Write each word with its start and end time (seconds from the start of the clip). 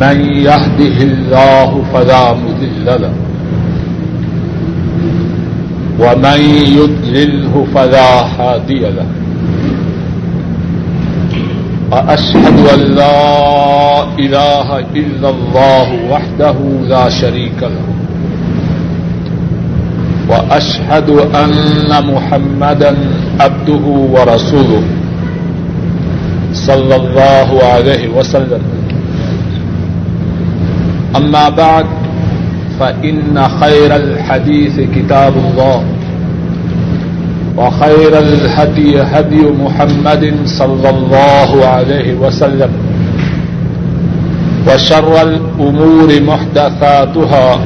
من 0.00 0.16
يهده 0.20 0.98
الله 1.02 1.82
فلا 1.92 2.32
مذل 2.32 2.86
له. 2.86 3.14
ومن 6.00 6.40
يدلله 6.78 7.66
فلا 7.74 8.10
هادي 8.38 8.80
له. 8.80 9.06
وأشهد 11.92 12.56
أن 12.74 12.80
لا 12.96 14.02
إله 14.18 14.78
إلا 14.78 15.28
الله 15.30 15.88
وحده 16.10 16.56
لا 16.88 17.08
شريك 17.08 17.60
له. 17.62 17.86
وأشهد 20.28 21.10
أن 21.10 21.90
محمدا 22.14 22.96
عبده 23.40 23.84
ورسوله 24.14 24.82
صلى 26.52 26.96
الله 26.96 27.48
عليه 27.64 28.08
وسلم. 28.08 28.81
أما 31.16 31.48
بعد، 31.48 31.86
فإن 32.80 33.48
خير 33.60 33.96
الحديث 33.96 34.80
كتاب 34.96 35.34
الله، 35.36 35.84
وخير 37.56 38.18
الهدي 38.18 39.02
هدي 39.02 39.42
محمد 39.64 40.34
صلى 40.44 40.90
الله 40.90 41.66
عليه 41.66 42.14
وسلم، 42.14 42.70
وشر 44.68 45.22
الأمور 45.22 46.08
محدثاتها، 46.20 47.60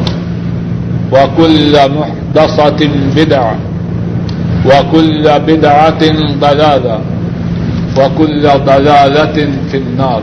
وكل 1.12 1.72
محدثة 1.98 2.80
بدعة، 3.16 3.56
وكل 4.66 5.24
بدعة 5.46 6.02
ضلالة، 6.40 7.00
وكل 7.98 8.44
ضلالة 8.66 9.36
في 9.70 9.76
النار. 9.76 10.22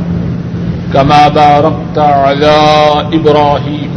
كما 0.93 1.27
باركت 1.27 1.97
على 1.97 2.57
إبراهيم 3.13 3.89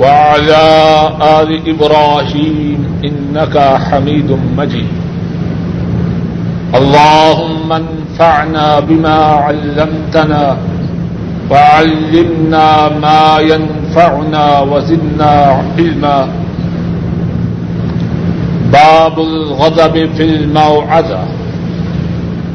وعلى 0.00 0.64
آل 1.40 1.50
إبراهيم 1.68 2.78
إنك 3.04 3.56
حميد 3.90 4.38
مجيد. 4.56 4.92
اللهم 6.74 7.72
انفعنا 7.72 8.80
بما 8.80 9.18
علمتنا 9.46 10.56
وعلمنا 11.50 12.88
ما 12.88 13.38
ينفعنا 13.40 14.60
وزدنا 14.60 15.62
علما. 15.78 16.28
باب 18.72 19.18
الغضب 19.18 19.94
في 20.16 20.22
الموعظة 20.22 21.22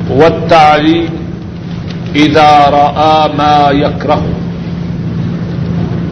والتعليم 0.09 1.27
إذا 2.17 2.51
رأى 2.69 3.29
ما 3.38 3.69
يكره. 3.72 4.23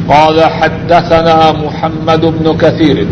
قال 0.10 0.38
حدثنا 0.44 1.52
محمد 1.52 2.22
بن 2.22 2.58
كثير. 2.58 3.08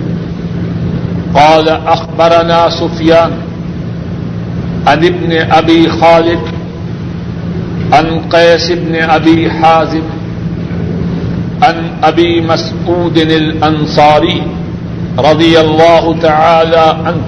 قال 1.35 1.69
أخبرنا 1.69 2.69
سفيان 2.69 3.31
عن 4.87 5.05
ابن 5.05 5.31
ابي 5.51 5.89
خالد 5.89 6.39
عن 7.93 8.19
قيس 8.29 8.71
بن 8.71 8.95
ابي 8.95 9.51
حازم 9.51 10.05
عن 11.63 11.75
ابي 12.03 12.41
مسعود 12.41 13.17
الانصاري 13.17 14.41
رضي 15.19 15.59
الله 15.59 16.15
تعالى 16.21 16.85
عنه. 17.05 17.25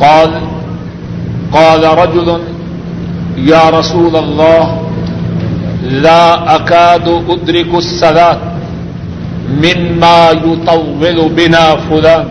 قال 0.00 0.30
قال 1.52 1.82
رجل 1.98 2.40
يا 3.36 3.70
رسول 3.70 4.16
الله 4.16 4.80
لا 5.90 6.56
اكاد 6.56 7.08
ادرك 7.28 7.74
الصلاه 7.74 8.38
مما 9.50 10.30
يطول 10.30 11.28
بنا 11.36 11.76
فلان. 11.76 12.26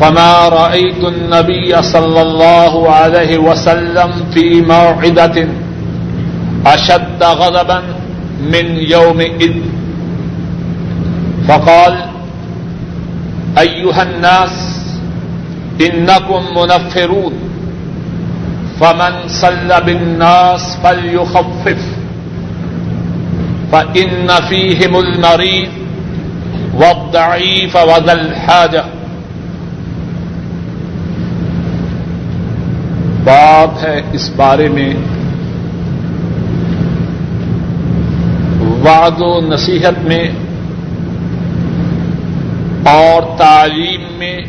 فما 0.00 0.48
رأيت 0.48 1.04
النبي 1.04 1.82
صلى 1.82 2.22
الله 2.22 2.90
عليه 2.90 3.38
وسلم 3.38 4.10
في 4.34 4.60
موعدة 4.60 5.48
أشد 6.66 7.22
غضبا 7.22 7.82
من 8.52 8.66
يومئذ 8.76 9.54
فقال 11.48 11.94
أيها 13.58 14.02
الناس 14.02 14.54
إنكم 15.80 16.42
منفرون. 16.56 17.32
فمن 18.80 19.28
صلى 19.28 19.80
بالناس 19.84 20.76
فليخفف. 20.82 22.00
فإن 23.70 24.26
فيهم 24.48 24.96
المريض 24.96 25.68
والضعيف 26.74 27.76
وذا 27.76 28.12
الحاجة. 28.12 28.82
بات 33.24 33.84
ہے 33.84 34.02
اس 34.12 34.30
بارے 34.36 34.68
میں. 34.68 34.94
وعد 38.84 39.22
و 39.22 39.40
نصیحت 39.40 40.04
میں 40.04 40.30
اور 42.86 43.38
تعلیم 43.38 44.18
میں 44.18 44.40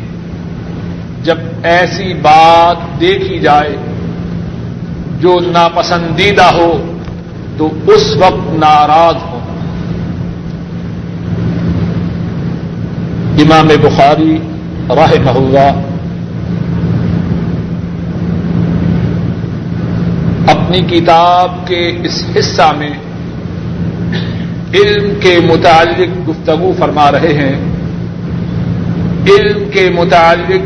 جب 1.22 1.38
ایسی 1.62 2.14
بات 2.14 3.00
دیکھی 3.00 3.38
جائے 3.38 3.91
جو 5.22 5.38
ناپسندیدہ 5.40 6.44
ہو، 6.44 6.92
تو 7.56 7.70
اس 7.86 8.16
وقت 8.16 8.54
ناراض 8.54 9.14
ہو۔ 9.14 9.38
امام 13.38 13.68
بخاری 13.82 14.38
راہ 14.88 15.12
محلہ 15.24 15.70
اپنی 20.50 20.80
کتاب 20.80 21.66
کے 21.66 21.98
اس 22.02 22.24
حصہ 22.38 22.72
میں 22.78 22.90
علم 24.74 25.12
کے 25.20 25.38
متعلق 25.44 26.28
گفتگو 26.28 26.72
فرما 26.78 27.12
رہے 27.12 27.34
ہیں۔ 27.34 27.56
علم 29.26 29.70
کے 29.70 29.90
متعلق 29.94 30.62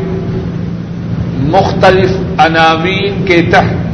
مختلف 1.39 2.11
عناوین 2.39 3.25
کے 3.25 3.43
تحت 3.51 3.86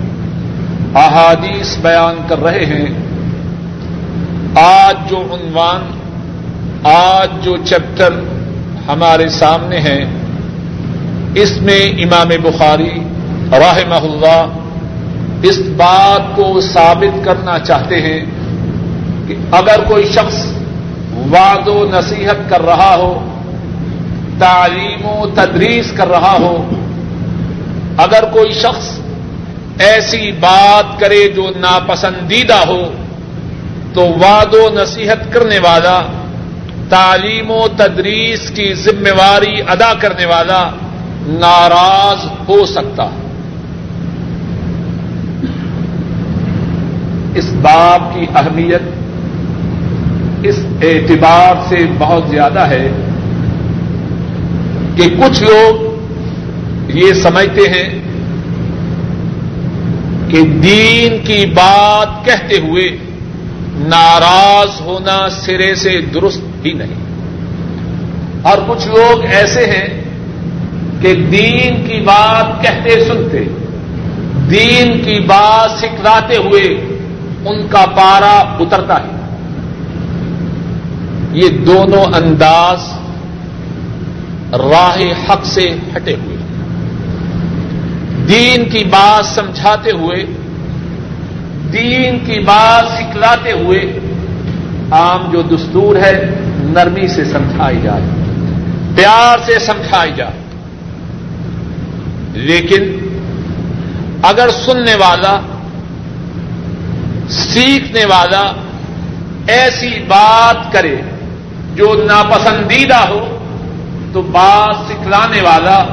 احادیث 0.94 1.76
بیان 1.78 2.16
کر 2.28 2.42
رہے 2.42 2.66
ہیں۔ 2.66 2.86
آج 4.54 5.10
جو 5.10 5.16
عنوان، 5.16 5.98
آج 6.84 7.44
جو 7.44 7.56
چیپٹر 7.56 8.08
ہمارے 8.88 9.28
سامنے 9.28 9.78
ہے 9.78 10.04
اس 11.34 11.56
میں 11.62 12.02
امام 12.02 12.28
بخاری 12.42 13.00
راہ 13.52 13.94
اللہ 13.94 14.46
اس 15.42 15.58
بات 15.76 16.36
کو 16.36 16.60
ثابت 16.60 17.24
کرنا 17.24 17.58
چاہتے 17.58 18.00
ہیں 18.00 18.24
کہ 19.26 19.34
اگر 19.50 19.84
کوئی 19.88 20.04
شخص 20.04 20.46
وعد 21.16 21.68
و 21.68 21.84
نصیحت 21.90 22.50
کر 22.50 22.62
رہا 22.62 22.94
ہو، 22.96 23.24
تعلیم 24.38 25.04
و 25.04 25.26
تدریس 25.34 25.92
کر 25.92 26.08
رہا 26.08 26.36
ہو، 26.40 26.70
اگر 27.96 28.24
کوئی 28.32 28.52
شخص 28.52 28.91
ایسی 29.82 30.32
بات 30.32 31.00
کرے 31.00 31.28
جو 31.28 31.50
ناپسندیدہ 31.56 32.58
ہو، 32.68 32.92
تو 33.94 34.00
وعد 34.00 34.54
و 34.54 34.68
نصیحت 34.74 35.32
کرنے 35.32 35.58
والا، 35.58 36.02
تعلیم 36.88 37.50
و 37.50 37.66
تدریس 37.76 38.50
کی 38.50 38.74
ذمہ 38.74 39.12
واری 39.18 39.62
ادا 39.66 39.92
کرنے 39.98 40.26
والا 40.26 40.70
ناراض 41.26 42.26
ہو 42.48 42.64
سکتا۔ 42.66 43.08
اس 47.34 47.52
باب 47.62 48.14
کی 48.14 48.26
اہمیت 48.34 48.82
اس 50.42 50.58
اعتبار 50.82 51.68
سے 51.68 51.76
بہت 51.98 52.22
زیادہ 52.30 52.60
ہے 52.60 52.88
کہ 54.96 55.08
کچھ 55.18 55.42
لوگ 55.42 56.88
یہ 56.88 57.12
سمجھتے 57.12 57.60
ہیں 57.60 58.01
کہ 60.32 60.42
دین 60.42 61.24
کی 61.24 61.46
بات 61.46 62.24
کہتے 62.24 62.58
ہوئے 62.58 62.96
ناراض 63.74 64.80
ہونا 64.80 65.28
سرے 65.28 65.74
سے 65.74 66.00
درست 66.14 66.66
ہی 66.66 66.72
نہیں۔ 66.72 66.94
اور 68.42 68.58
کچھ 68.66 68.88
لوگ 68.88 69.24
ایسے 69.24 69.66
ہیں 69.66 70.04
کہ 71.00 71.14
دین 71.14 71.88
کی 71.88 72.00
بات 72.00 72.62
کہتے 72.62 73.04
سنتے، 73.04 73.38
دین 74.50 75.02
کی 75.04 75.20
بات 75.20 75.70
سکھلاتے 75.78 76.36
ہوئے 76.36 76.64
ان 77.44 77.68
کا 77.68 77.84
پارا 77.96 78.56
اترتا 78.60 78.94
ہے۔ 78.94 79.36
یہ 81.32 81.48
دونوں 81.48 82.04
انداز 82.14 82.78
راہ 84.52 84.98
حق 84.98 85.46
سے 85.46 85.74
ہٹے 85.96 86.14
ہوئے۔ 86.14 86.41
دین 88.28 88.68
کی 88.68 88.84
بات 88.84 89.26
سمجھاتے 89.26 89.90
ہوئے، 89.90 90.24
دین 91.72 92.18
کی 92.18 92.40
بات 92.40 92.92
سکھلاتے 92.92 93.52
ہوئے 93.52 93.98
عام 94.90 95.30
جو 95.32 95.42
دستور 95.42 95.96
ہے، 95.96 96.34
نرمی 96.56 97.08
سے 97.08 97.24
سمجھائی 97.24 97.80
جائے، 97.82 98.02
پیار 98.96 99.38
سے 99.46 99.58
سمجھائی 99.58 100.12
جائے۔ 100.16 100.42
لیکن 102.32 102.98
اگر 104.22 104.48
سننے 104.50 104.94
والا، 104.94 105.40
سیکھنے 107.28 108.04
والا 108.04 108.52
ایسی 109.46 109.90
بات 110.08 110.72
کرے 110.72 110.96
جو 111.74 112.04
ناپسندیدہ 112.06 112.96
ہو، 112.96 113.38
تو 114.12 114.22
بات 114.22 114.90
سکھلانے 114.90 115.40
والا 115.40 115.84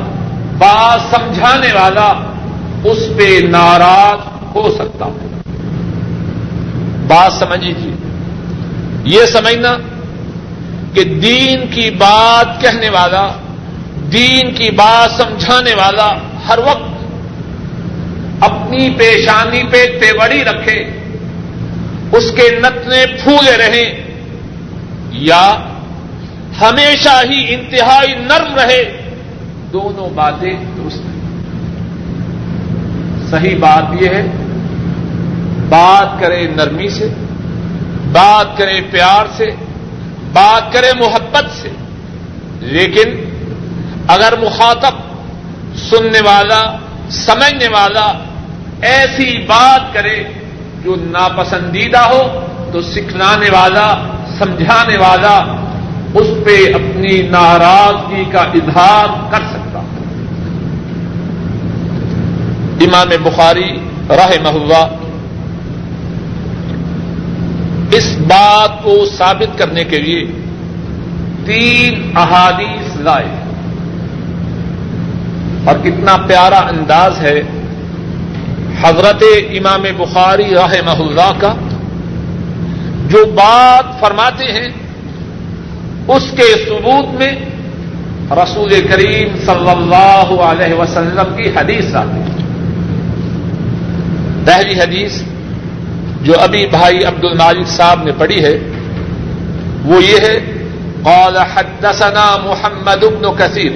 بات 0.60 1.02
سمجھانے 1.16 1.72
والا 1.74 2.08
اس 2.84 3.00
پہ 3.18 3.28
ناراض 3.50 4.28
ہو 4.56 4.70
سکتا 4.78 5.06
ہے 5.06 5.28
بات 7.08 7.34
سمجھ 7.34 7.60
لیجیے 7.60 7.96
یہ 9.06 9.26
سمجھنا 9.26 9.76
کہ 10.94 11.04
دین 11.04 11.66
کی 11.74 11.90
بات 11.98 12.62
کہنے 12.62 12.90
والا، 12.90 13.28
دین 14.12 14.54
کی 14.56 14.70
بات 14.76 15.12
سمجھانے 15.18 15.74
والا 15.74 16.10
ہر 16.48 16.60
وقت 16.66 18.44
اپنی 18.44 18.90
پیشانی 18.98 19.64
پہ 19.72 19.86
تیوڑی 20.00 20.44
رکھے، 20.44 20.78
اس 22.18 22.32
کے 22.36 22.50
نتنے 22.60 23.06
پھولے 23.24 23.58
رہیں، 23.58 23.90
یا 25.12 25.44
ہمیشہ 26.62 27.16
ہی 27.30 27.40
انتہائی 27.56 28.14
نرم 28.22 28.56
رہے 28.56 28.84
دونوں 29.74 30.10
باتیں 30.16 30.66
درست 30.78 31.02
ہیں۔ 31.02 31.20
صحیح 33.30 33.60
بات 33.60 34.02
یہ 34.02 34.10
ہے، 34.10 34.28
بات 35.70 36.20
کرے 36.20 36.48
نرمی 36.56 36.90
سے، 36.90 37.08
بات 38.12 38.58
کرے 38.58 38.82
پیار 38.92 39.26
سے، 39.38 39.46
بات 40.34 40.74
کرے 40.74 40.92
محبت 41.00 41.46
سے۔ 41.62 41.70
لیکن 42.60 43.10
اگر 44.08 44.34
مخاطب 44.42 44.92
سننے 45.76 46.22
والا، 46.26 46.78
سمجھنے 47.10 47.68
والا 47.68 48.12
ایسی 48.82 49.38
بات 49.38 49.94
کرے 49.94 50.24
جو 50.84 50.96
ناپسندیدہ 51.00 52.00
ہو، 52.00 52.46
تو 52.72 52.82
سکھلانے 52.82 53.50
والا، 53.50 53.96
سمجھانے 54.38 54.98
والا 54.98 55.56
اس 56.14 56.28
پہ 56.46 56.74
اپنی 56.74 57.22
ناراضگی 57.22 58.24
کا 58.32 58.40
اظہار 58.40 59.32
کر 59.32 59.40
سکتا 59.50 59.59
امام 62.82 63.10
بخاری 63.24 63.78
راہ 64.10 64.32
محلہ 64.42 64.88
اس 67.92 68.18
بات 68.28 68.84
کو 68.84 69.06
ثابت 69.18 69.58
کرنے 69.58 69.84
کے 69.84 69.98
لیے 69.98 70.24
تین 71.46 72.12
احادیث 72.16 72.98
لائے 72.98 73.28
اور 75.66 75.76
کتنا 75.84 76.18
پیارا 76.18 76.60
انداز 76.60 77.20
ہے۔ 77.22 77.42
حضرت 78.82 79.24
امام 79.50 79.82
بخاری 79.98 80.54
راہ 80.56 80.74
محلہ 80.86 81.32
کا 81.40 81.54
جو 83.08 83.26
بات 83.26 84.00
فرماتے 84.00 84.46
ہیں، 84.46 84.70
اس 86.08 86.32
کے 86.32 86.66
ثبوت 86.70 87.20
میں 87.20 87.32
رسول 88.32 88.70
کریم 88.70 89.38
صلی 89.46 89.70
اللہ 89.70 90.42
علیہ 90.42 90.74
وسلم 90.74 91.36
کی 91.36 91.50
حدیث 91.50 91.96
آتی۔ 91.96 92.32
ہے 92.32 92.39
پہلی 94.50 94.80
حدیث 94.80 95.22
جو 96.22 96.34
ابھی 96.40 96.66
بھائی 96.68 97.04
عبد 97.04 97.26
المالک 97.26 97.68
صاحب 97.68 98.04
نے 98.04 98.12
پڑھی 98.18 98.44
ہے، 98.44 98.58
وہ 99.86 100.04
یہ 100.04 100.20
ہے، 100.20 100.38
قال 101.04 101.38
حدثنا 101.38 102.26
محمد 102.44 103.04
بن 103.04 103.30
کثیر، 103.38 103.72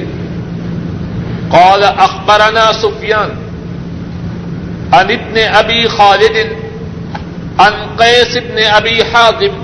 قال 1.50 1.84
اخبرنا 1.84 2.66
سفیان، 2.74 3.30
عن 4.92 5.10
ابن 5.10 5.38
ابی 5.54 5.88
خالد، 5.88 6.38
عن 7.58 7.74
قیس 7.98 8.38
ابن 8.38 8.58
ابی 8.72 9.02
حازم، 9.14 9.62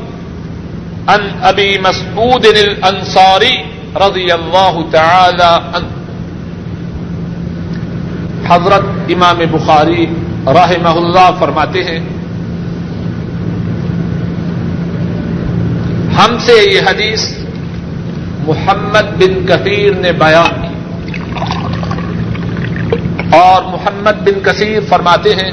عن 1.08 1.28
ابی 1.42 1.78
مسعود 1.82 2.46
الانصاری 2.46 3.56
رضی 3.96 4.32
اللہ 4.32 4.80
تعالی 4.92 5.52
عنہ۔ 5.78 5.98
حضرت 8.50 8.84
امام 9.10 9.40
بخاری 9.52 10.06
رحمہ 10.48 10.90
اللہ 10.90 11.30
فرماتے 11.40 11.84
ہیں، 11.84 12.00
ہم 16.18 16.38
سے 16.40 16.72
یہ 16.72 16.82
حدیث 16.82 17.32
محمد 18.48 19.24
بن 19.24 19.46
کثیر 19.46 19.94
نے 19.94 20.12
بیان 20.12 20.62
کی۔ 20.62 20.74
اور 23.38 23.64
محمد 23.64 24.24
بن 24.24 24.40
کثیر 24.44 24.80
فرماتے 24.90 25.34
ہیں، 25.34 25.52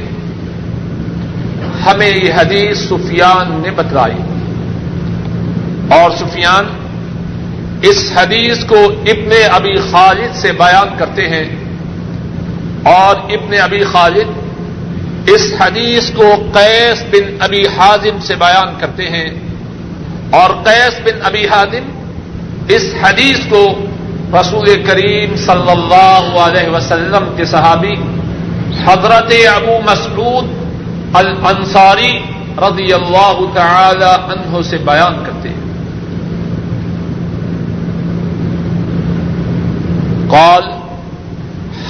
ہمیں 1.86 2.10
یہ 2.10 2.32
حدیث 2.32 2.78
سفیان 2.78 3.60
نے 3.62 3.70
بتلائی۔ 3.70 4.18
اور 5.90 6.10
سفیان 6.10 6.66
اس 7.82 8.12
حدیث 8.16 8.64
کو 8.64 8.76
ابن 9.06 9.30
ابی 9.50 9.76
خالد 9.76 10.34
سے 10.34 10.52
بیان 10.52 10.88
کرتے 10.98 11.28
ہیں۔ 11.28 11.56
اور 12.82 13.16
ابن 13.16 13.54
ابی 13.62 13.84
خالد 13.84 14.45
اس 15.26 15.52
حدیث 15.60 16.10
کو 16.10 16.34
قیس 16.52 17.02
بن 17.02 17.36
ابی 17.40 17.62
حازم 17.76 18.18
سے 18.20 18.34
بیان 18.34 18.74
کرتے 18.78 19.08
ہیں 19.08 19.28
اور 20.30 20.50
قیس 20.50 21.00
بن 21.04 21.18
ابی 21.22 21.46
حادم 21.46 21.90
اس 22.68 22.94
حدیث 23.02 23.38
کو 23.48 23.74
رسول 24.40 24.82
کریم 24.86 25.36
صلی 25.36 25.70
اللہ 25.70 26.38
علیہ 26.40 26.68
وسلم 26.68 27.34
کے 27.36 27.44
صحابی 27.44 27.94
حضرت 28.84 29.32
ابو 29.54 29.78
مسعود 29.84 30.46
الانصاری 31.12 32.18
رضی 32.58 32.92
اللہ 32.92 33.40
تعالی 33.54 34.04
عنہ 34.04 34.62
سے 34.62 34.76
بیان 34.76 35.24
کرتے 35.26 35.48
ہیں۔ 35.48 35.64
قال، 40.28 40.62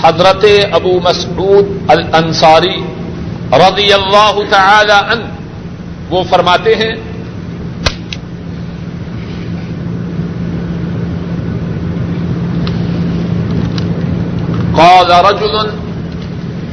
حضرت 0.02 0.44
ابو 0.72 1.00
مسعود 1.04 1.66
الانصاری 1.88 2.76
رضی 3.52 3.92
اللہ 3.92 4.38
تعالی 4.50 5.12
عنہ۔ 5.12 5.24
وہ 6.10 6.22
فرماتے 6.22 6.74
ہیں، 6.74 6.94
قال 14.76 15.10
رجل 15.10 15.56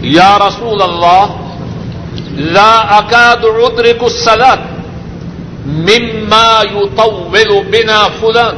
يا 0.05 0.39
رسول 0.39 0.81
الله 0.81 1.25
لا 2.37 2.99
أكاد 2.99 3.43
أدرك 3.43 4.03
الصلاة 4.03 4.61
مما 5.65 6.63
يطول 6.71 7.63
بنا 7.71 8.07
فلان۔ 8.19 8.55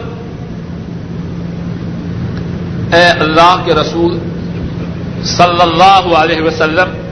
اے 2.93 3.05
اللہ 3.05 3.55
کے 3.65 3.74
رسول 3.74 4.19
صلی 5.24 5.62
اللہ 5.62 6.17
علیہ 6.17 6.41
وسلم 6.41 7.04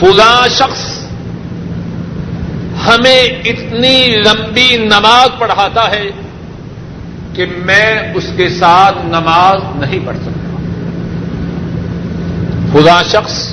فلاں 0.00 0.48
شخص 0.48 0.98
ہمیں 2.86 3.22
اتنی 3.22 4.08
لمبی 4.08 4.76
نماز 4.76 5.38
پڑھاتا 5.38 5.90
ہے 5.90 6.10
کہ 7.32 7.46
میں 7.58 8.12
اس 8.14 8.24
کے 8.36 8.48
ساتھ 8.48 8.98
نماز 9.04 9.60
نہیں 9.76 9.98
پڑھ 10.06 10.16
سکتا۔ 10.16 10.56
خدا 12.72 13.02
شخص 13.02 13.52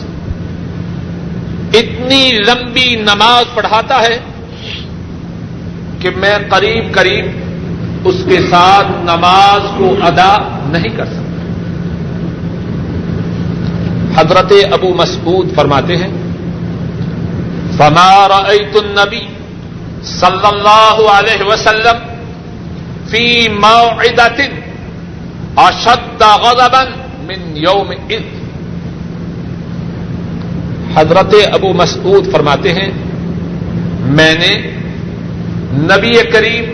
اتنی 1.74 2.32
لمبی 2.32 2.96
نماز 2.96 3.54
پڑھاتا 3.54 4.02
ہے 4.02 4.20
کہ 6.00 6.10
میں 6.16 6.38
قریب 6.50 6.94
قریب 6.94 7.26
اس 8.06 8.16
کے 8.26 8.38
ساتھ 8.50 8.88
نماز 8.88 9.62
کو 9.78 9.96
ادا 10.02 10.60
نہیں 10.66 10.98
کر 10.98 11.06
سکتا۔ 11.06 11.20
حضرت 14.22 14.54
ابو 14.72 14.94
مسعود 14.98 15.56
فرماتے 15.56 15.98
ہیں 15.98 16.23
فما 17.78 18.28
رأيت 18.28 18.76
النبي 18.76 19.26
صلی 20.10 20.48
اللہ 20.48 20.98
علیہ 21.12 21.44
وسلم 21.48 21.98
فی 23.10 23.26
موعدة 23.50 24.40
اشد 25.68 26.22
غضبا 26.44 26.84
من 27.28 27.58
یوم 27.64 27.90
اذ 28.10 28.24
حضرت 30.96 31.34
ابو 31.54 31.74
مسعود 31.74 32.32
فرماتے 32.32 32.74
ہیں، 32.74 32.92
میں 34.18 34.34
نے 34.40 34.54
نبی 35.92 36.14
کریم 36.32 36.66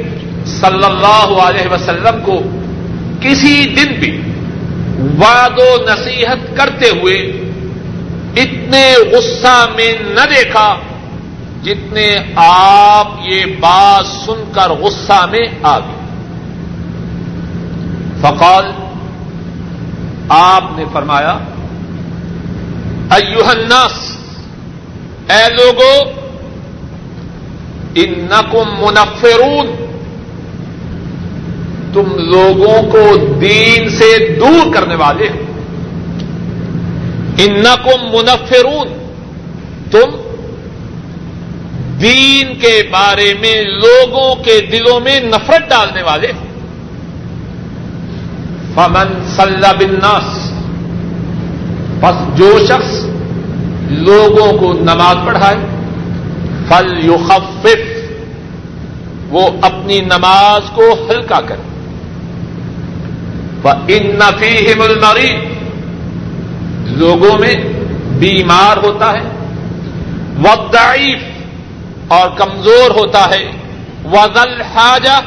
صلی 0.60 0.86
اللہ 0.86 1.30
علیہ 1.48 1.68
وسلم 1.74 2.22
کو 2.26 2.40
کسی 3.22 3.56
دن 3.76 3.94
بھی 4.00 4.12
واد 5.20 5.60
و 5.60 5.72
نصیحت 5.90 6.42
کرتے 6.58 6.90
ہوئے 7.00 7.18
اتنے 8.44 8.86
غصہ 9.12 9.58
میں 9.76 9.92
نہ 10.16 10.26
دیکھا 10.36 10.68
جتنے 11.64 12.16
آپ 12.36 13.08
یہ 13.22 13.46
بات 13.46 14.08
سن 14.08 14.44
کر 14.52 14.70
غصہ 14.70 15.26
میں 15.32 15.46
آ 15.64 15.80
گئے۔ 15.80 16.00
فقال، 18.22 18.66
آپ 20.30 20.64
نے 20.78 20.86
فرمایا 20.94 21.40
ایوہ 23.10 23.48
الناس، 23.48 24.18
اے 25.32 25.54
لوگوں 25.54 26.20
انکم 27.96 28.70
منفرون، 28.80 29.68
تم 31.94 32.18
لوگوں 32.18 32.92
کو 32.92 33.36
دین 33.42 33.90
سے 33.90 34.38
دور 34.40 34.74
کرنے 34.74 34.96
والے 34.96 35.30
ہو۔ 35.30 35.38
انکم 37.38 38.06
منفرون، 38.06 39.10
تم 39.92 40.29
دین 42.02 42.60
کے 42.60 42.84
بارے 42.92 43.34
میں، 43.40 43.62
لوگوں 43.62 44.36
کے 44.36 44.62
دلوں 44.72 45.00
میں 45.00 45.20
نفرت 45.20 45.70
ڈالنے 45.70 46.02
والے۔ 46.02 46.32
فمن 48.74 49.24
صلی 49.36 49.68
بالناس، 49.78 50.52
پس 52.02 52.38
جو 52.38 52.60
شخص 52.68 53.06
لوگوں 53.90 54.58
کو 54.58 54.74
نماز 54.74 55.18
پڑھائے 55.26 55.58
فل 56.68 57.10
یخفف 57.10 57.78
وہ 59.30 59.50
اپنی 59.62 60.00
نماز 60.00 60.70
کو 60.70 61.08
ہلکا 61.10 61.42
کرے۔ 61.42 61.62
ان 63.88 64.20
نفی 64.20 64.72
المریض 64.72 65.34
لوگوں 66.86 67.40
میں 67.40 67.56
بیمار 68.20 68.78
ہوتا 68.78 69.12
ہے۔ 69.12 69.46
وضعیف 70.44 71.29
اور 72.10 72.30
کمزور 72.30 72.92
ہوتا 72.92 73.26
ہے۔ 73.26 73.52
وزل 74.06 74.62
حاجہ 74.62 75.22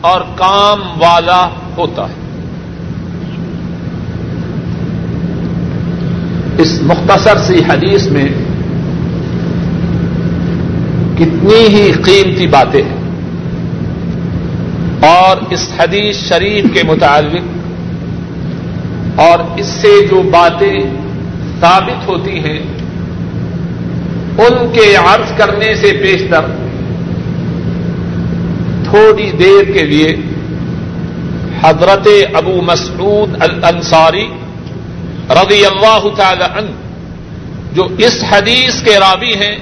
اور 0.00 0.20
کام 0.36 1.02
والا 1.02 1.48
ہوتا 1.76 2.02
ہے۔ 2.02 2.14
اس 6.58 6.82
مختصر 6.82 7.38
سی 7.38 7.58
حدیث 7.68 8.06
میں 8.06 8.28
کتنی 11.18 11.66
ہی 11.68 11.92
قیمتی 11.92 12.46
باتیں 12.46 12.82
ہیں۔ 12.82 13.02
اور 15.06 15.36
اس 15.50 15.68
حدیث 15.78 16.16
شریف 16.16 16.64
کے 16.74 16.82
متعلق 16.82 17.42
اور 19.20 19.38
اس 19.56 19.66
سے 19.66 20.06
جو 20.10 20.22
باتیں 20.22 20.80
ثابت 21.60 22.08
ہوتی 22.08 22.38
ہیں 22.38 22.58
ان 24.38 24.72
کے 24.72 24.96
عرض 24.96 25.32
کرنے 25.36 25.74
سے 25.74 25.92
بیشتر 26.02 26.40
تھوڑی 28.90 29.30
دیر 29.30 29.72
کے 29.72 29.82
لیے 29.82 30.16
حضرت 31.62 32.08
ابو 32.34 32.60
مسعود 32.62 33.42
الانصاری 33.42 34.26
رضی 35.30 35.66
اللہ 35.66 36.08
تعالی 36.16 36.44
عنہ، 36.58 36.70
جو 37.72 37.88
اس 37.98 38.24
حدیث 38.32 38.82
کے 38.82 38.98
رابی 38.98 39.34
ہیں، 39.34 39.56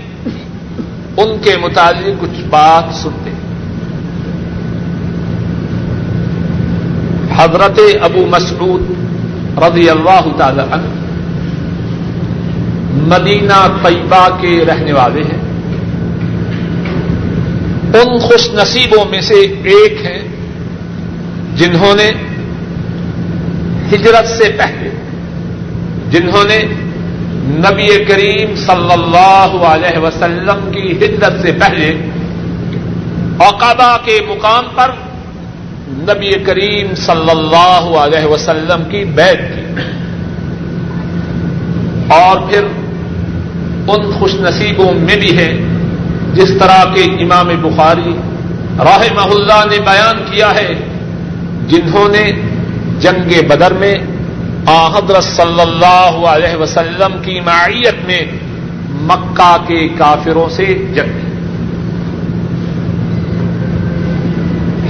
ان 1.16 1.38
کے 1.42 1.56
متعلق 1.56 2.22
کچھ 2.22 2.40
بات 2.50 2.94
سنتے 2.94 3.30
ہیں۔ 3.30 3.40
حضرت 7.36 7.80
ابو 8.02 8.26
مسعود 8.26 8.90
رضی 9.58 9.90
اللہ 9.90 10.28
تعالی 10.36 10.60
عنہ 10.60 10.99
مدینہ 12.92 13.66
طیبہ 13.82 14.28
کے 14.40 14.64
رہنے 14.68 14.92
والے 14.92 15.22
ہیں۔ 15.22 15.40
ان 17.94 18.18
خوش 18.18 18.50
نصیبوں 18.54 19.04
میں 19.10 19.20
سے 19.20 19.34
ایک 19.34 20.06
ہیں 20.06 20.22
جنہوں 21.56 21.94
نے 21.94 22.10
ہجرت 23.92 24.28
سے 24.28 24.52
پہلے، 24.58 24.90
جنہوں 26.10 26.44
نے 26.44 26.64
نبی 27.46 28.04
کریم 28.04 28.54
صلی 28.56 28.92
اللہ 28.92 29.64
علیہ 29.64 29.98
وسلم 29.98 30.70
کی 30.72 30.92
ہجرت 30.92 31.42
سے 31.42 31.52
پہلے 31.52 31.88
اوقابہ 33.36 33.96
کے 34.04 34.18
مقام 34.28 34.64
پر 34.74 34.90
نبی 35.88 36.30
کریم 36.30 36.94
صلی 36.94 37.30
اللہ 37.30 37.98
علیہ 37.98 38.26
وسلم 38.26 38.82
کی 38.90 39.04
بیت 39.04 39.38
کی۔ 39.38 39.60
اور 42.08 42.48
پھر 42.48 42.64
ان 43.88 44.10
خوش 44.18 44.34
نصیبوں 44.34 44.92
میں 44.92 45.16
بھی 45.16 45.36
ہے۔ 45.38 45.58
جس 46.34 46.50
طرح 46.58 46.84
کے 46.94 47.02
امام 47.02 47.48
بخاری 47.62 48.12
راہ 48.78 49.02
اللہ 49.24 49.64
نے 49.70 49.78
بیان 49.80 50.24
کیا 50.30 50.54
ہے، 50.54 50.74
جنہوں 51.66 52.08
نے 52.08 52.30
جنگ 52.98 53.48
بدر 53.48 53.72
میں 53.72 53.94
حضرت 54.66 55.24
صلی 55.24 55.60
اللہ 55.60 56.26
علیہ 56.26 56.56
وسلم 56.56 57.22
کی 57.22 57.40
معیت 57.40 57.94
میں 58.06 58.20
مکہ 58.90 59.56
کے 59.66 59.88
کافروں 59.88 60.48
سے 60.48 60.66
جنگ 60.66 61.12
کی۔ 61.20 61.30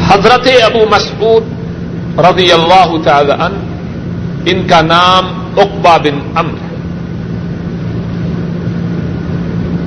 حضرت 0.09 0.49
ابو 0.65 0.85
مسعود 0.91 1.45
رضی 2.19 2.53
اللہ 2.53 3.03
تعالی 3.05 3.33
عنہ، 3.33 3.59
ان 4.47 4.67
کا 4.67 4.81
نام 4.81 5.25
اقبا 5.57 5.97
بن 5.97 6.19
امر 6.35 6.59
ہے۔ 6.65 6.70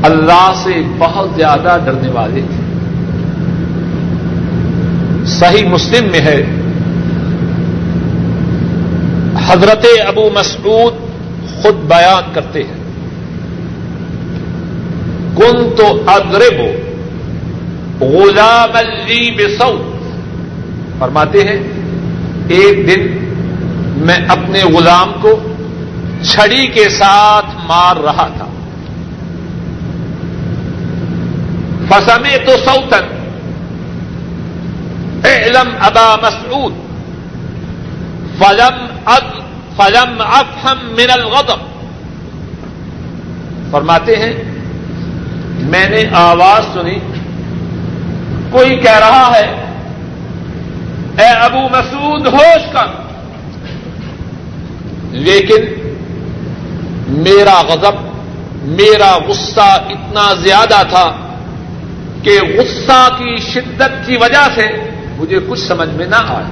اللہ 0.04 0.52
سے 0.64 0.82
بہت 0.98 1.30
زیادہ 1.36 1.78
ڈرنے 1.86 2.10
والے 2.10 2.42
تھے۔ 2.42 2.64
صحیح 5.26 5.68
مسلم 5.68 6.12
میں 6.12 6.20
ہے۔ 6.20 6.44
حضرت 9.48 9.86
ابو 10.08 10.30
مسعود 10.34 10.94
خود 11.62 11.76
بیان 11.76 12.34
کرتے 12.34 12.64
ہیں۔ 12.64 12.84
کن 15.38 15.76
تو 15.78 16.04
ادربو 16.08 16.72
غلام 18.06 18.78
لی 19.08 19.32
بسعود 19.32 19.82
فرماتے 21.00 21.42
ہیں، 21.42 21.64
ایک 22.48 22.88
دن 22.88 23.08
میں 23.96 24.18
اپنے 24.28 24.64
غلام 24.64 25.12
کو 25.22 25.40
چھڑی 26.22 26.68
کے 26.68 26.90
ساتھ 26.90 27.46
مار 27.68 27.96
رہا 27.96 28.28
تھا۔ 28.38 28.46
فسمے 31.90 32.38
تو 32.38 32.52
سوتن 32.58 33.06
علم 35.26 35.76
ابا 35.80 36.16
مسعود. 36.22 36.74
فلم 38.38 38.86
اد 39.06 39.42
فلم 39.76 40.22
افہم 40.22 40.78
من 40.86 41.12
الغضب. 41.14 41.58
فرماتے 43.72 44.16
ہیں، 44.16 44.34
میں 45.60 45.90
نے 45.90 46.04
آواز 46.14 46.74
سنی، 46.74 47.00
کوئی 48.52 48.78
کہہ 48.78 49.00
رہا 49.00 49.32
ہے، 49.36 49.48
اے 51.20 51.26
ابو 51.26 51.60
مسعود 51.60 52.28
ہوش 52.28 52.74
کر۔ 52.74 53.04
لیکن 55.12 55.64
میرا 57.08 57.62
غضب، 57.62 57.94
میرا 58.64 59.18
غصہ 59.28 59.78
اتنا 59.90 60.34
زیادہ 60.34 60.82
تھا 60.90 61.23
کہ 62.24 62.40
غصہ 62.58 63.08
کی 63.18 63.36
شدت 63.44 64.06
کی 64.08 64.18
وجہ 64.18 64.48
سے 64.56 64.68
مجھے 65.18 65.40
کچھ 65.48 65.60
سمجھ 65.60 65.90
میں 65.90 66.06
نہ 66.06 66.22
آئے۔ 66.28 66.52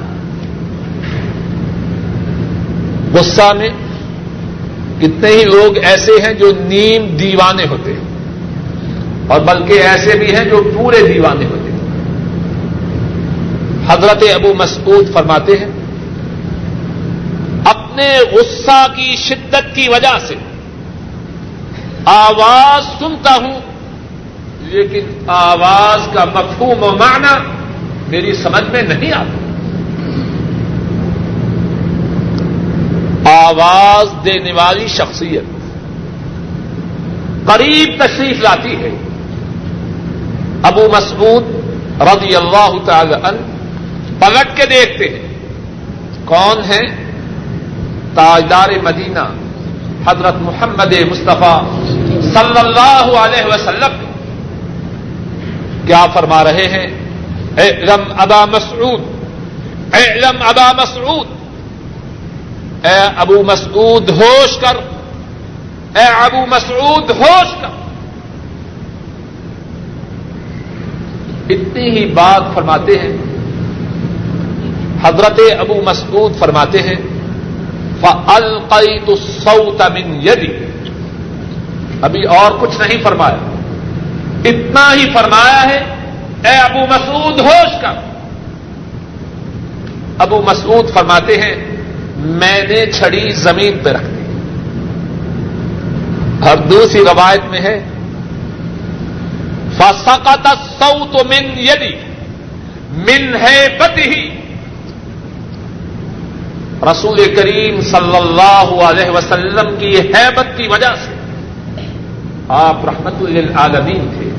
غصہ 3.14 3.54
میں 3.54 3.70
کتنے 5.00 5.30
ہی 5.30 5.44
لوگ 5.44 5.78
ایسے 5.84 6.12
ہیں 6.26 6.34
جو 6.34 6.52
نیم 6.60 7.06
دیوانے 7.18 7.66
ہوتے 7.70 7.94
ہیں، 7.94 8.06
اور 9.28 9.40
بلکہ 9.40 9.82
ایسے 9.84 10.18
بھی 10.18 10.36
ہیں 10.36 10.46
جو 10.46 10.62
پورے 10.76 11.02
دیوانے 11.08 11.46
ہوتے 11.46 11.72
ہیں۔ 11.72 11.80
حضرت 13.88 14.24
ابو 14.34 14.54
مسعود 14.54 15.14
فرماتے 15.14 15.58
ہیں، 15.58 15.72
اپنے 17.66 18.08
غصہ 18.32 18.86
کی 18.96 19.16
شدت 19.20 19.76
کی 19.76 19.88
وجہ 19.90 20.18
سے 20.28 20.36
آواز 22.06 22.86
سنتا 23.00 23.36
ہوں 23.36 23.60
لیکن 24.64 25.24
آواز 25.28 26.14
کا 26.14 26.26
مفہوم 26.26 26.84
و 26.84 26.90
معنی 26.90 27.50
میری 28.08 28.34
سمجھ 28.34 28.70
میں 28.72 28.82
نہیں 28.82 29.14
آتا۔ 29.14 29.38
آواز 33.32 34.26
دینے 34.26 34.52
والی 34.52 34.88
شخصیت 34.88 35.44
قریب 37.46 38.04
تشریف 38.04 38.42
لاتی 38.42 38.76
ہے۔ 38.76 38.90
ابو 40.64 40.88
مسعود 40.98 41.44
رضی 42.02 42.36
اللہ 42.36 42.86
تعالی 42.86 43.14
عنہ 43.14 43.38
پلٹ 44.20 44.58
کے 44.58 44.66
دیکھتے 44.66 45.06
ہیں۔ 45.06 45.28
کون 46.26 46.64
ہے 46.70 46.82
تاجدار 48.14 48.70
مدینہ 48.84 49.34
حضرت 50.06 50.36
محمد 50.42 50.94
مصطفیٰ 51.12 51.64
صلی 52.22 52.60
اللہ 52.60 53.18
علیہ 53.18 53.46
وسلم۔ 53.46 54.11
کیا 55.88 56.06
فرما 56.14 56.44
رہے 56.44 56.68
ہیں؟ 56.68 56.88
اعلم 57.58 58.14
ابا 58.18 58.46
مسعود، 58.46 59.02
اعلم 59.94 60.38
ابا 60.40 60.72
مسعود۔ 60.72 61.28
اے 62.86 63.10
ابو 63.18 63.44
مسعود، 63.44 64.10
ہوش 64.10 64.58
کر۔ 64.58 64.76
اے 65.96 66.04
ابو 66.04 66.46
مسعود، 66.50 67.10
ہوش 67.10 67.48
کر۔ 67.62 67.68
اتنی 71.50 71.90
ہی 71.90 72.06
بات 72.06 72.54
فرماتے 72.54 72.92
ہیں۔ 73.00 73.18
حضرت 75.04 75.40
ابو 75.60 75.82
مسعود 75.86 76.36
فرماتے 76.40 76.82
ہیں، 76.82 76.96
فَأَلْقَيْتُ 78.02 79.12
الصَّوْتَ 79.12 79.84
مِنْ 79.94 80.28
يَدِي۔ 80.28 80.66
ابھی 82.02 82.24
اور 82.24 82.52
کچھ 82.60 82.82
نہیں 82.82 83.04
فرمایا۔ 83.04 83.51
اتنا 84.46 84.94
ہی 84.94 85.06
فرمایا 85.14 85.64
ہے، 85.64 85.84
اے 86.46 86.58
ابو 86.58 86.80
مسعود، 86.80 87.40
ہوش 87.40 87.82
کر۔ 87.82 88.12
ابو 90.18 90.42
مسعود 90.46 90.90
فرماتے 90.90 91.42
ہیں، 91.42 91.56
میں 92.16 92.62
نے 92.62 92.92
چھڑی 92.92 93.30
زمین 93.30 93.80
پہ 93.84 93.90
رکھ 93.90 94.04
دی۔ 94.04 94.22
اور 96.50 96.58
دوسری 96.58 97.02
روایت 97.02 97.42
میں 97.50 97.60
ہے 97.60 97.84
فسقت 99.78 100.48
الصوت 100.48 101.26
من 101.26 101.60
یدی 101.60 101.96
من 102.92 103.36
ہے 103.36 103.78
ہی 103.98 104.42
رسول 106.84 107.36
کریم 107.36 107.82
صلی 107.82 108.18
اللہ 108.18 108.84
علیہ 108.84 109.10
وسلم 109.10 109.76
کی 109.80 110.00
حیبت 110.00 110.58
کی 110.58 110.68
وجہ 110.68 110.96
سے 111.06 111.12
آپ 112.50 112.86
رحمت 112.86 113.22
للعالمین 113.22 114.10
تھے۔ 114.20 114.31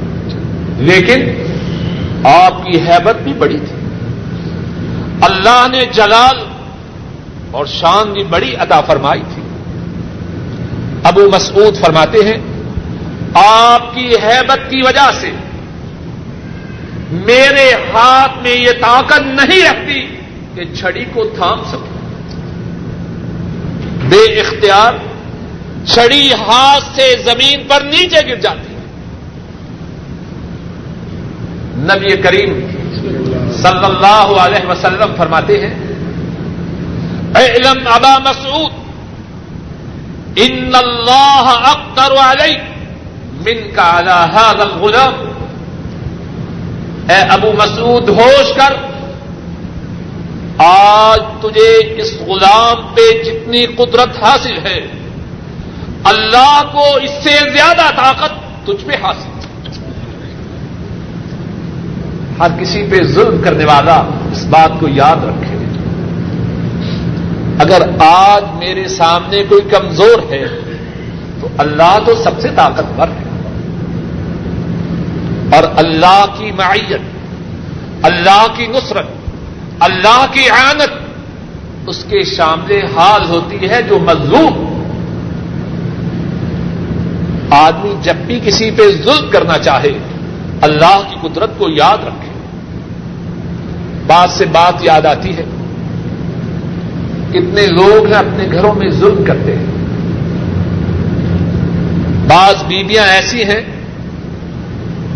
لیکن 0.82 1.22
آپ 2.24 2.64
کی 2.64 2.80
حیبت 2.80 3.16
بھی 3.16 3.32
بڑی 3.32 3.58
تھی۔ 3.58 3.76
اللہ 5.20 5.66
نے 5.72 5.84
جلال 5.92 6.38
اور 7.50 7.66
شان 7.66 8.12
بھی 8.12 8.24
بڑی 8.24 8.56
ادا 8.56 8.80
فرمائی 8.80 9.22
تھی۔ 9.34 9.42
ابو 11.04 11.30
مسعود 11.32 11.76
فرماتے 11.76 12.18
ہیں، 12.18 12.38
آپ 13.34 13.94
کی 13.94 14.08
حیبت 14.08 14.70
کی 14.70 14.82
وجہ 14.82 15.10
سے 15.20 15.30
میرے 17.10 17.72
ہاتھ 17.94 18.42
میں 18.42 18.56
یہ 18.56 18.70
طاقت 18.80 19.20
نہیں 19.20 19.62
رکھتی 19.70 20.16
کہ 20.54 20.74
چھڑی 20.74 21.04
کو 21.12 21.24
تھام 21.24 21.60
سکوں۔ 21.64 21.92
بے 24.08 24.40
اختیار، 24.40 24.92
چھڑی 25.86 26.32
ہاتھ 26.32 26.84
سے 26.96 27.14
زمین 27.24 27.62
پر 27.68 27.80
نیچے 27.80 28.28
گر 28.28 28.34
جاتی۔ 28.34 28.71
نبی 31.82 32.16
کریم 32.16 32.52
صلی 33.52 33.84
اللہ 33.84 34.28
علیہ 34.40 34.66
وسلم 34.68 35.14
فرماتے 35.16 35.60
ہیں 35.60 35.74
اے 37.36 37.44
علم 37.52 37.78
ابا 37.86 38.18
مسعود 38.18 38.72
ان 40.36 40.72
اللہ 40.74 41.46
اختر 41.46 42.12
علی 42.12 42.54
من 43.46 43.70
کا 43.74 44.00
هذا 44.34 44.62
الغلام۔ 44.62 45.14
اے 47.08 47.16
ابو 47.16 47.52
مسعود، 47.58 48.08
ہوش 48.08 48.52
کر، 48.56 48.74
آج 50.58 51.20
تجھے 51.40 51.72
اس 51.96 52.20
غلام 52.20 52.94
پہ 52.94 53.22
جتنی 53.22 53.66
قدرت 53.66 54.22
حاصل 54.22 54.58
ہے، 54.66 54.80
اللہ 56.04 56.62
کو 56.72 56.84
اس 57.02 57.10
سے 57.22 57.38
زیادہ 57.50 57.90
طاقت 57.96 58.32
تجھ 58.66 58.84
پہ 58.84 58.92
حاصل۔ 59.02 59.31
ہر 62.38 62.48
کسی 62.60 62.82
پہ 62.90 63.02
ظلم 63.02 63.42
کرنے 63.44 63.64
والا 63.64 63.96
اس 64.32 64.44
بات 64.44 64.70
کو 64.80 64.88
یاد 64.88 65.24
رکھے۔ 65.24 65.56
اگر 67.58 67.82
آج 67.98 68.44
میرے 68.58 68.88
سامنے 68.88 69.42
کوئی 69.48 69.60
کمزور 69.60 70.32
ہے، 70.32 70.44
تو 71.40 71.48
اللہ 71.58 71.98
تو 72.06 72.14
سب 72.14 72.40
سے 72.40 72.48
طاقتور 72.56 73.08
ہے۔ 73.08 73.24
اور 75.56 75.62
اللہ 75.76 76.24
کی 76.38 76.50
معیت، 76.52 77.00
اللہ 78.02 78.46
کی 78.56 78.66
نصرت، 78.66 79.06
اللہ 79.80 80.26
کی 80.32 80.48
آنت 80.48 80.90
اس 81.86 82.04
کے 82.04 82.24
سامنے 82.24 82.80
حال 82.96 83.24
ہوتی 83.28 83.70
ہے 83.70 83.82
جو 83.82 83.98
مظلوم۔ 83.98 84.68
آدمی 87.50 87.94
جب 88.02 88.14
بھی 88.14 88.40
کسی 88.44 88.70
پہ 88.70 88.82
ظلم 89.04 89.30
کرنا 89.30 89.58
چاہے 89.58 89.98
اللہ 90.62 91.00
کی 91.10 91.16
قدرت 91.20 91.50
کو 91.58 91.70
یاد 91.70 91.98
رکھے۔ 91.98 92.32
بات 94.06 94.30
سے 94.30 94.44
بات 94.44 94.74
یاد 94.80 95.06
آتی 95.06 95.36
ہے۔ 95.36 95.44
کتنے 97.30 97.66
لوگ 97.66 98.06
ہیں 98.06 98.14
اپنے 98.14 98.44
گھروں 98.52 98.74
میں 98.74 98.90
ظلم 98.90 99.24
کرتے 99.24 99.56
ہیں۔ 99.56 99.66
بعض 102.28 102.64
بیویاں 102.64 103.04
ایسی 103.04 103.44
ہیں 103.44 103.60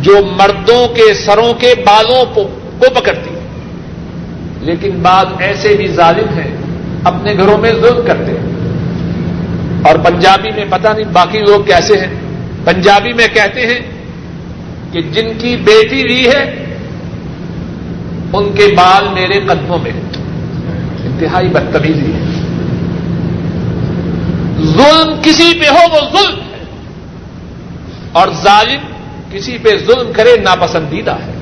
جو 0.03 0.19
مردوں 0.37 0.89
کے 0.89 1.15
سروں 1.15 1.55
کے 1.55 1.75
بالوں 1.87 2.35
کو 2.35 2.49
پکڑتی 2.81 3.31
ہیں۔ 3.31 3.47
لیکن 4.61 4.91
بعض 5.03 5.27
ایسے 5.39 5.75
بھی 5.77 5.87
ظالم 5.87 6.39
ہیں 6.39 6.57
اپنے 7.05 7.35
گھروں 7.35 7.59
میں 7.59 7.71
ظلم 7.71 8.07
کرتے 8.07 8.33
ہیں۔ 8.33 8.47
اور 9.89 9.99
پنجابی 10.05 10.51
میں 10.57 10.65
پتہ 10.71 10.89
نہیں 10.89 11.13
باقی 11.13 11.39
لوگ 11.39 11.63
کیسے 11.67 11.97
ہیں۔ 11.97 12.15
پنجابی 12.65 13.13
میں 13.13 13.29
کہتے 13.35 13.67
ہیں 13.67 13.96
کہ 14.93 15.01
جن 15.01 15.29
کی 15.39 15.57
بیٹی 15.57 16.03
ہوئی 16.03 16.27
ہے، 16.27 16.65
ان 18.33 18.53
کے 18.53 18.75
بال 18.77 19.09
میرے 19.15 19.41
قدموں 19.41 19.79
میں 19.83 19.91
انتہائی 21.05 21.49
بدتمیزی 21.49 22.13
ہے۔ 22.13 22.25
ظلم 24.65 25.15
کسی 25.23 25.53
پہ 25.61 25.69
ہو، 25.69 25.93
وہ 25.93 26.19
ظلم 26.19 26.39
ہے۔ 26.39 26.65
اور 28.13 28.29
ظالم 28.43 28.79
کسی 29.31 29.59
پہ 29.63 29.69
ظلم 29.87 30.13
کرے، 30.13 30.37
ناپسندیدہ 30.37 31.17
ہے۔ 31.27 31.33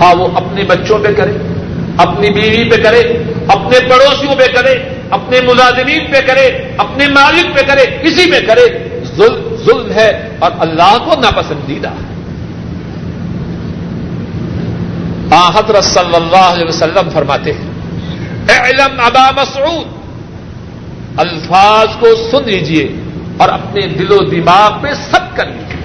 ہاں 0.00 0.14
وہ 0.14 0.28
اپنے 0.34 0.62
بچوں 0.62 0.98
پہ 0.98 1.12
کرے، 1.12 1.32
اپنی 1.96 2.30
بیوی 2.30 2.70
پہ 2.70 2.82
کرے، 2.82 3.02
اپنے 3.48 3.80
پڑوسیوں 3.80 4.34
پہ 4.34 4.52
کرے، 4.54 4.74
اپنے 5.10 5.40
ملازمین 5.40 5.98
پہ 6.10 6.20
کرے، 6.26 6.74
اپنے 6.76 7.08
مالک 7.08 7.54
پہ 7.54 7.60
کرے، 7.66 7.84
کسی 8.02 8.30
پہ 8.30 8.46
کرے، 8.46 9.00
ظلم 9.16 9.55
ظلم 9.66 9.92
ہے 9.92 10.36
اور 10.38 10.50
اللہ 10.58 10.98
کو 11.04 11.20
ناپسندیدہ 11.20 11.88
ہے۔ 11.88 12.16
حضرت 15.54 15.84
صلی 15.84 16.14
اللہ 16.14 16.36
علیہ 16.36 16.64
وسلم 16.68 17.10
فرماتے 17.12 17.52
ہیں، 17.52 17.70
اعلم 18.48 19.00
ابا 19.00 19.30
مسعود۔ 19.36 19.86
الفاظ 21.16 21.88
کو 22.00 22.06
سن 22.30 22.50
لیجیے 22.50 22.92
اور 23.36 23.48
اپنے 23.48 23.86
دل 23.86 24.12
و 24.12 24.16
دماغ 24.16 24.82
پہ 24.82 24.88
سب 25.10 25.36
کر 25.36 25.46
لیجیے 25.46 25.76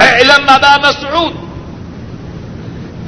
اعلم 0.00 0.44
ابا 0.48 0.76
مسعود۔ 0.76 1.32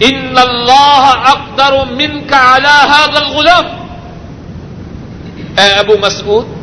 ان 0.00 0.34
اللہ 0.36 1.12
اقدر 1.24 1.72
من 1.90 2.20
کا 2.26 2.58
هذا 2.84 3.18
الغلام۔ 3.26 3.64
اے 5.58 5.70
ابو 5.72 5.92
مسعود 6.06 6.57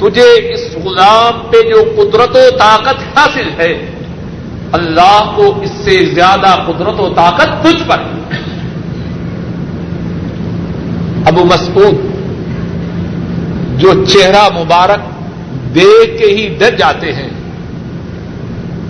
تجھے 0.00 0.30
اس 0.52 0.62
غلام 0.84 1.34
پہ 1.50 1.60
جو 1.68 1.82
قدرت 1.96 2.36
و 2.36 2.48
طاقت 2.58 3.02
حاصل 3.16 3.48
ہے، 3.58 3.72
اللہ 4.72 5.32
کو 5.36 5.44
اس 5.62 5.70
سے 5.84 5.96
زیادہ 6.14 6.54
قدرت 6.66 7.00
و 7.00 7.08
طاقت 7.14 7.62
تجھ 7.64 7.82
پر 7.88 8.02
ابو 11.28 11.44
مسعود، 11.44 12.02
جو 13.80 13.92
چہرہ 14.04 14.48
مبارک 14.54 15.12
دیکھ 15.74 16.18
کے 16.18 16.26
ہی 16.34 16.48
ڈر 16.58 16.76
جاتے 16.78 17.12
ہیں، 17.12 17.28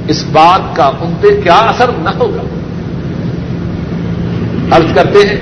اس 0.09 0.25
بات 0.33 0.75
کا 0.77 0.91
ان 1.01 1.15
پہ 1.21 1.29
کیا 1.43 1.59
اثر 1.69 1.93
نہ 2.03 2.11
ہوگا؟ 2.19 2.43
عرض 4.77 4.95
کرتے 4.95 5.21
ہیں، 5.29 5.41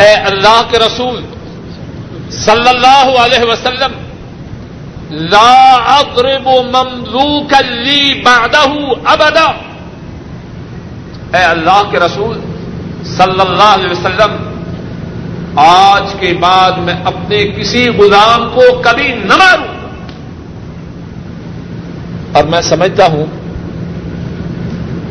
اے 0.00 0.12
اللہ 0.24 0.60
کے 0.70 0.78
رسول 0.78 1.22
صلی 2.30 2.68
اللہ 2.68 3.18
علیہ 3.18 3.52
وسلم، 3.52 3.92
لا 5.10 5.76
اقرب 5.86 6.48
مملوک 6.48 7.54
لی 7.68 8.22
بعدہ 8.24 8.68
ابدا۔ 9.04 9.52
اے 11.38 11.44
اللہ 11.44 11.82
کے 11.90 11.98
رسول 11.98 12.40
صلی 13.04 13.40
اللہ 13.40 13.74
علیہ 13.74 13.90
وسلم، 13.90 14.54
آج 15.56 16.14
کے 16.20 16.34
بعد 16.40 16.72
میں 16.72 16.94
اپنے 17.04 17.44
کسی 17.44 17.88
غلام 17.88 18.50
کو 18.54 18.80
کبھی 18.82 19.08
نہ 19.08 19.36
ماروں۔ 19.36 19.64
گا 19.64 19.74
اور 22.32 22.44
میں 22.44 22.60
سمجھتا 22.60 23.06
ہوں 23.06 23.26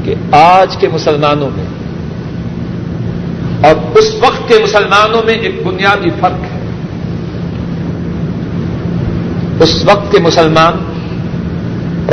کہ 0.05 0.15
آج 0.31 0.77
کے 0.79 0.87
مسلمانوں 0.87 1.49
میں 1.49 1.65
اور 3.67 3.97
اس 3.97 4.13
وقت 4.21 4.49
کے 4.49 4.55
مسلمانوں 4.63 5.21
میں 5.23 5.33
ایک 5.33 5.67
بنیادی 5.67 6.09
فرق 6.19 6.43
ہے۔ 6.52 6.52
اس 9.59 9.85
وقت 9.85 10.11
کے 10.11 10.19
مسلمان 10.19 10.73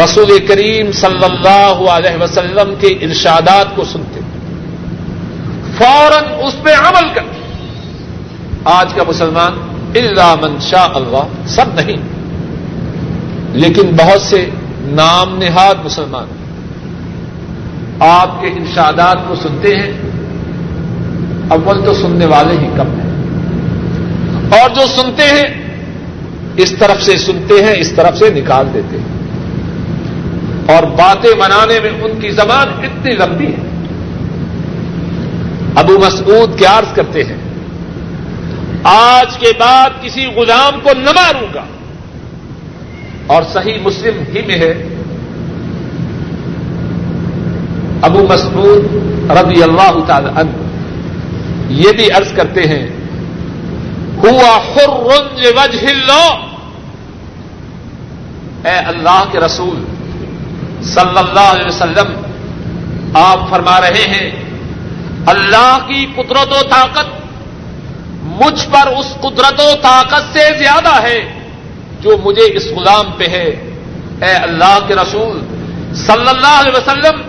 رسول 0.04 0.46
کریم 0.46 0.92
صلی 0.92 1.24
اللہ 1.24 1.90
علیہ 1.90 2.22
وسلم 2.22 2.74
کے 2.80 2.86
ارشادات 2.86 3.76
کو 3.76 3.84
سنتے، 3.84 4.20
فوراً 5.78 6.46
اس 6.46 6.62
پہ 6.62 6.70
عمل 6.70 7.08
کرتے 7.14 7.40
آج 8.64 8.94
کا 8.94 9.02
مسلمان 9.08 9.52
اللہ 9.94 10.34
منشاہ 10.42 10.88
اللہ، 10.94 11.48
سب 11.48 11.64
نہیں۔ 11.74 11.96
لیکن 13.52 13.82
بہت 13.82 14.22
سے 14.22 14.50
نام 14.82 15.38
نہاد 15.38 15.74
مسلمان 15.84 16.24
آپ 18.00 18.40
کے 18.40 18.46
ارشادات 18.46 19.16
کو 19.28 19.34
سنتے 19.34 19.76
ہیں، 19.76 19.92
اول 21.48 21.84
تو 21.84 21.94
سننے 21.94 22.26
والے 22.26 22.54
ہی 22.54 22.68
کم 22.76 22.86
ہیں۔ 22.86 23.10
اور 24.60 24.70
جو 24.70 24.80
سنتے 24.80 25.22
ہیں 25.22 25.59
اس 26.62 26.74
طرف 26.78 27.02
سے 27.02 27.16
سنتے 27.16 27.64
ہیں، 27.64 27.74
اس 27.78 27.92
طرف 27.92 28.18
سے 28.18 28.30
نکال 28.30 28.66
دیتے 28.74 28.96
ہیں۔ 28.96 29.20
اور 30.74 30.82
باتیں 30.82 31.34
بنانے 31.38 31.80
میں 31.80 31.90
ان 32.02 32.20
کی 32.20 32.30
زبان 32.30 32.68
اتنی 32.68 33.12
لمبی 33.12 33.46
ہے۔ 33.46 33.86
ابو 35.74 35.98
مسعود 35.98 36.58
کیا 36.58 36.78
عرض 36.78 36.94
کرتے 36.94 37.24
ہیں، 37.24 37.36
آج 38.84 39.38
کے 39.38 39.50
بعد 39.58 39.90
کسی 40.02 40.26
غلام 40.26 40.80
کو 40.80 40.90
نہ 40.98 41.10
ماروں 41.10 41.54
گا۔ 41.54 41.64
اور 43.26 43.42
صحیح 43.52 43.78
مسلم 43.82 44.36
ہی 44.36 44.42
میں 44.46 44.58
ہے۔ 44.58 44.88
ابو 48.02 48.26
مسعود 48.28 48.84
رضی 49.30 49.62
اللہ 49.62 50.04
تعالی 50.06 50.28
عنہ 50.34 50.50
یہ 51.68 51.92
بھی 51.96 52.10
عرض 52.10 52.32
کرتے 52.32 52.60
ہیں، 52.62 52.86
ہوا 54.16 54.58
خرج 54.74 55.46
وجہ 55.46 55.86
اللہ۔ 55.86 56.49
اے 58.70 58.76
اللہ 58.76 59.24
کے 59.32 59.40
رسول 59.40 59.84
صلی 60.82 61.18
اللہ 61.18 61.40
علیہ 61.40 61.66
وسلم، 61.66 62.22
آپ 63.14 63.50
فرما 63.50 63.80
رہے 63.80 64.04
ہیں، 64.08 64.30
اللہ 65.26 65.78
کی 65.86 66.06
قدرت 66.16 66.48
و 66.48 66.68
طاقت 66.70 67.06
مجھ 68.22 68.68
پر 68.70 68.86
اس 68.86 69.06
قدرت 69.20 69.60
و 69.60 69.72
طاقت 69.82 70.22
سے 70.32 70.58
زیادہ 70.58 71.02
ہے 71.02 71.40
جو 72.00 72.16
مجھے 72.24 72.42
اس 72.42 72.66
غلام 72.66 73.12
پہ 73.16 73.24
ہے۔ 73.24 73.46
اے 74.22 74.32
اللہ 74.32 74.78
کے 74.86 74.94
رسول 74.94 75.40
صلی 75.94 76.28
اللہ 76.28 76.60
علیہ 76.60 76.76
وسلم، 76.76 77.20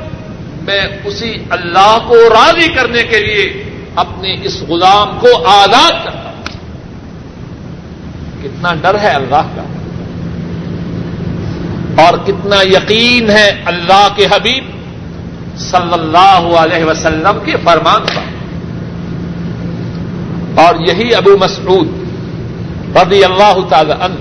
میں 0.61 0.87
اسی 1.03 1.33
اللہ 1.49 1.97
کو 2.07 2.15
راضی 2.15 2.67
کرنے 2.67 3.03
کے 3.03 3.19
لیے 3.19 3.63
اپنے 3.95 4.35
اس 4.43 4.61
غلام 4.61 5.19
کو 5.19 5.47
آزاد 5.47 5.91
کرتا 6.05 6.29
ہوں۔ 6.29 6.43
کتنا 8.43 8.73
ڈر 8.81 8.99
ہے 8.99 9.09
اللہ 9.09 9.47
کا۔ 9.55 9.80
اور 11.95 12.17
کتنا 12.27 12.61
یقین 12.61 13.29
ہے 13.29 13.61
اللہ 13.65 14.07
کے 14.15 14.25
حبیب 14.25 14.63
صلی 15.57 15.93
اللہ 15.93 16.57
علیہ 16.57 16.85
وسلم 16.85 17.39
کے 17.45 17.51
فرمان 17.63 18.05
پر۔ 18.05 18.29
اور 20.61 20.75
یہی 20.87 21.15
ابو 21.15 21.37
مسعود 21.37 21.87
رضی 22.97 23.23
اللہ 23.23 23.57
تعالی 23.69 23.91
عنہ 23.91 24.15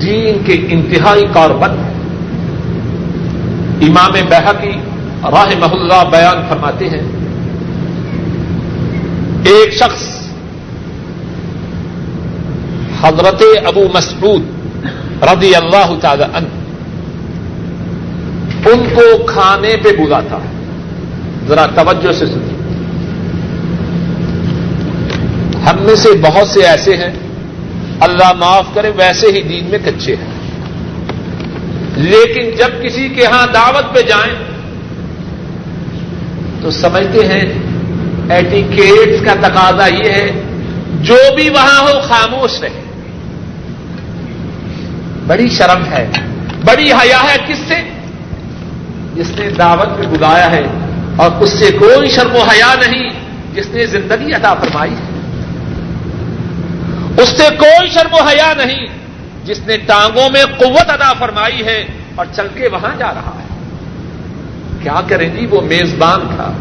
دین 0.00 0.44
کے 0.44 0.66
انتہائی 0.68 1.24
کاربند 1.32 1.78
امام 3.82 4.12
بحقی 4.28 4.76
راہ 5.30 5.48
محلہ 5.58 6.02
بیان 6.10 6.42
فرماتے 6.48 6.88
ہیں، 6.88 7.02
ایک 9.44 9.74
شخص 9.74 10.02
حضرت 13.02 13.42
ابو 13.66 13.84
مسعود 13.94 14.53
رضی 15.22 15.54
اللہ 15.54 15.94
تعالی 16.00 16.22
عنہ۔ 16.22 16.46
ان 18.68 18.82
کو 18.94 19.24
کھانے 19.26 19.76
پہ 19.76 19.88
بلاتا 19.88 20.36
ہے 20.36 20.54
ذرا 21.48 21.66
توجہ 21.66 22.12
سے 22.12 22.26
سنیے۔ 22.26 22.54
ہم 25.60 25.82
میں 25.82 25.94
سے 25.94 26.08
بہت 26.22 26.48
سے 26.48 26.60
ایسے 26.60 26.96
ہیں۔ 26.96 27.12
اللہ 28.00 28.32
معاف 28.32 28.64
کرے، 28.74 28.90
ویسے 28.96 29.26
ہی 29.26 29.42
دین 29.42 29.64
میں 29.64 29.78
کچے 29.84 30.16
ہیں۔ 30.16 30.34
لیکن 31.96 32.50
جب 32.50 32.84
کسی 32.84 33.08
کے 33.08 33.26
ہاں 33.26 33.46
دعوت 33.54 33.94
پہ 33.94 34.00
جائیں، 34.00 34.34
تو 36.62 36.70
سمجھتے 36.70 37.26
ہیں، 37.26 37.52
ایٹیکیٹس 38.30 39.24
کا 39.24 39.48
تقاضا 39.48 39.86
یہ 39.86 40.10
ہے، 40.10 40.42
جو 41.00 41.16
بھی 41.34 41.48
وہاں 41.48 41.80
ہو 41.82 42.00
خاموش 42.00 42.60
رہے۔ 42.60 42.83
بڑی 45.26 45.48
شرم 45.48 45.84
ہے، 45.84 46.10
بڑی 46.64 46.92
حیا 46.92 47.18
ہے 47.22 47.36
کس 47.48 47.58
سے؟ 47.68 47.74
جس 49.14 49.30
نے 49.30 49.50
دعوت 49.50 49.98
میں 49.98 50.06
بلایا 50.06 50.50
ہے، 50.50 50.62
اور 51.16 51.30
اس 51.40 51.50
سے 51.50 51.70
کوئی 51.70 52.10
شرم 52.10 52.34
و 52.34 52.42
حیا 52.42 52.74
نہیں 52.86 53.10
جس 53.54 53.66
نے 53.70 53.86
زندگی 53.86 54.32
عطا 54.32 54.54
فرمائی 54.54 54.90
ہے۔ 54.90 55.14
اس 57.22 57.28
سے 57.28 57.56
کوئی 57.58 57.88
شرم 57.90 58.14
و 58.14 58.16
حیا 58.16 58.52
نہیں 58.54 58.86
جس 59.44 59.60
نے 59.66 59.76
ٹانگوں 59.76 60.30
میں 60.30 60.44
قوت 60.44 60.90
ادا 60.90 61.12
فرمائی 61.12 61.64
ہے 61.64 61.84
اور 62.14 62.26
چل 62.36 62.46
کے 62.54 62.68
وہاں 62.68 62.96
جا 62.98 63.14
رہا 63.14 63.32
ہے۔ 63.38 63.44
کیا 64.82 65.00
کریں 65.08 65.28
جی 65.28 65.46
وہ 65.46 65.60
میزبان 65.60 66.20
تھا۔ 66.36 66.52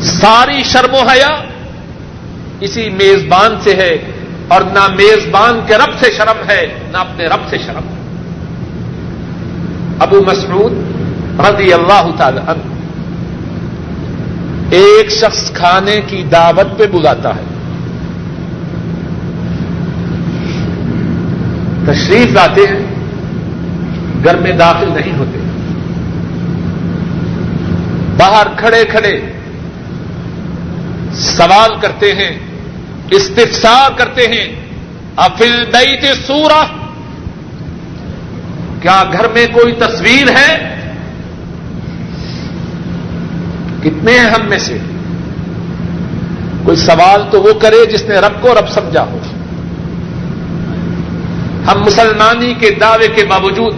ساری 0.00 0.62
شرم 0.62 0.94
و 0.94 0.98
حیا 0.98 1.30
اسی 2.60 2.90
میزبان 2.90 3.60
سے 3.60 3.74
ہے۔ 3.74 4.11
اور 4.52 4.60
نہ 4.60 4.86
میزبان 4.94 5.60
کے 5.66 5.74
رب 5.74 6.04
سے 6.04 6.10
شرم 6.10 6.50
ہے، 6.50 6.78
نہ 6.92 6.96
اپنے 6.96 7.26
رب 7.26 7.48
سے 7.50 7.58
شرم۔ 7.58 7.88
ہے 7.88 8.02
ابو 9.98 10.20
مسعود 10.26 10.72
رضی 11.40 11.72
اللہ 11.72 12.10
تعالی 12.16 12.38
عنہ 12.46 12.72
ایک 14.70 15.10
شخص 15.10 15.52
کھانے 15.52 16.00
کی 16.06 16.22
دعوت 16.22 16.78
پہ 16.78 16.86
بلاتا 16.86 17.28
ہے۔ 17.28 17.44
تشریف 21.86 22.26
لاتے 22.32 22.60
ہیں، 22.60 22.86
گھر 24.24 24.36
میں 24.36 24.52
داخل 24.52 24.92
نہیں 24.92 25.18
ہوتے۔ 25.18 25.38
باہر 28.16 28.46
کھڑے 28.56 28.84
کھڑے 28.84 29.20
سوال 31.14 31.70
کرتے 31.80 32.12
ہیں 32.12 32.51
استفسار 33.16 33.90
کرتے 33.96 34.26
ہیں۔ 34.26 34.62
افل 35.16 35.64
بیت 35.72 36.26
سورا 36.26 36.64
کیا 38.82 39.02
گھر 39.12 39.28
میں 39.28 39.46
کوئی 39.46 39.72
تصویر 39.72 40.30
ہے؟ 40.30 40.68
کتنے 43.82 44.12
ہیں 44.12 44.30
ہم 44.30 44.48
میں 44.48 44.58
سے؟ 44.58 44.78
کوئی 46.64 46.76
سوال 46.76 47.22
تو 47.30 47.42
وہ 47.42 47.52
کرے 47.52 47.86
جس 47.86 48.04
نے 48.04 48.14
رب 48.14 48.42
کو 48.42 48.54
رب 48.54 48.68
سمجھا 48.68 49.02
ہو۔ 49.02 49.18
ہم 51.66 51.80
مسلمانی 51.80 52.54
کے 52.54 52.70
دعوے 52.70 53.08
کے 53.08 53.24
باوجود 53.24 53.74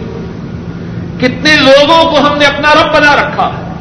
کتنے 1.21 1.55
لوگوں 1.55 2.11
کو 2.11 2.19
ہم 2.19 2.37
نے 2.37 2.45
اپنا 2.45 2.73
رب 2.73 2.95
بنا 2.95 3.15
رکھا 3.15 3.73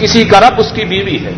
کسی 0.00 0.24
کا 0.24 0.40
رب 0.40 0.54
اس 0.56 0.72
کی 0.74 0.84
بیوی 0.84 1.18
ہے، 1.24 1.32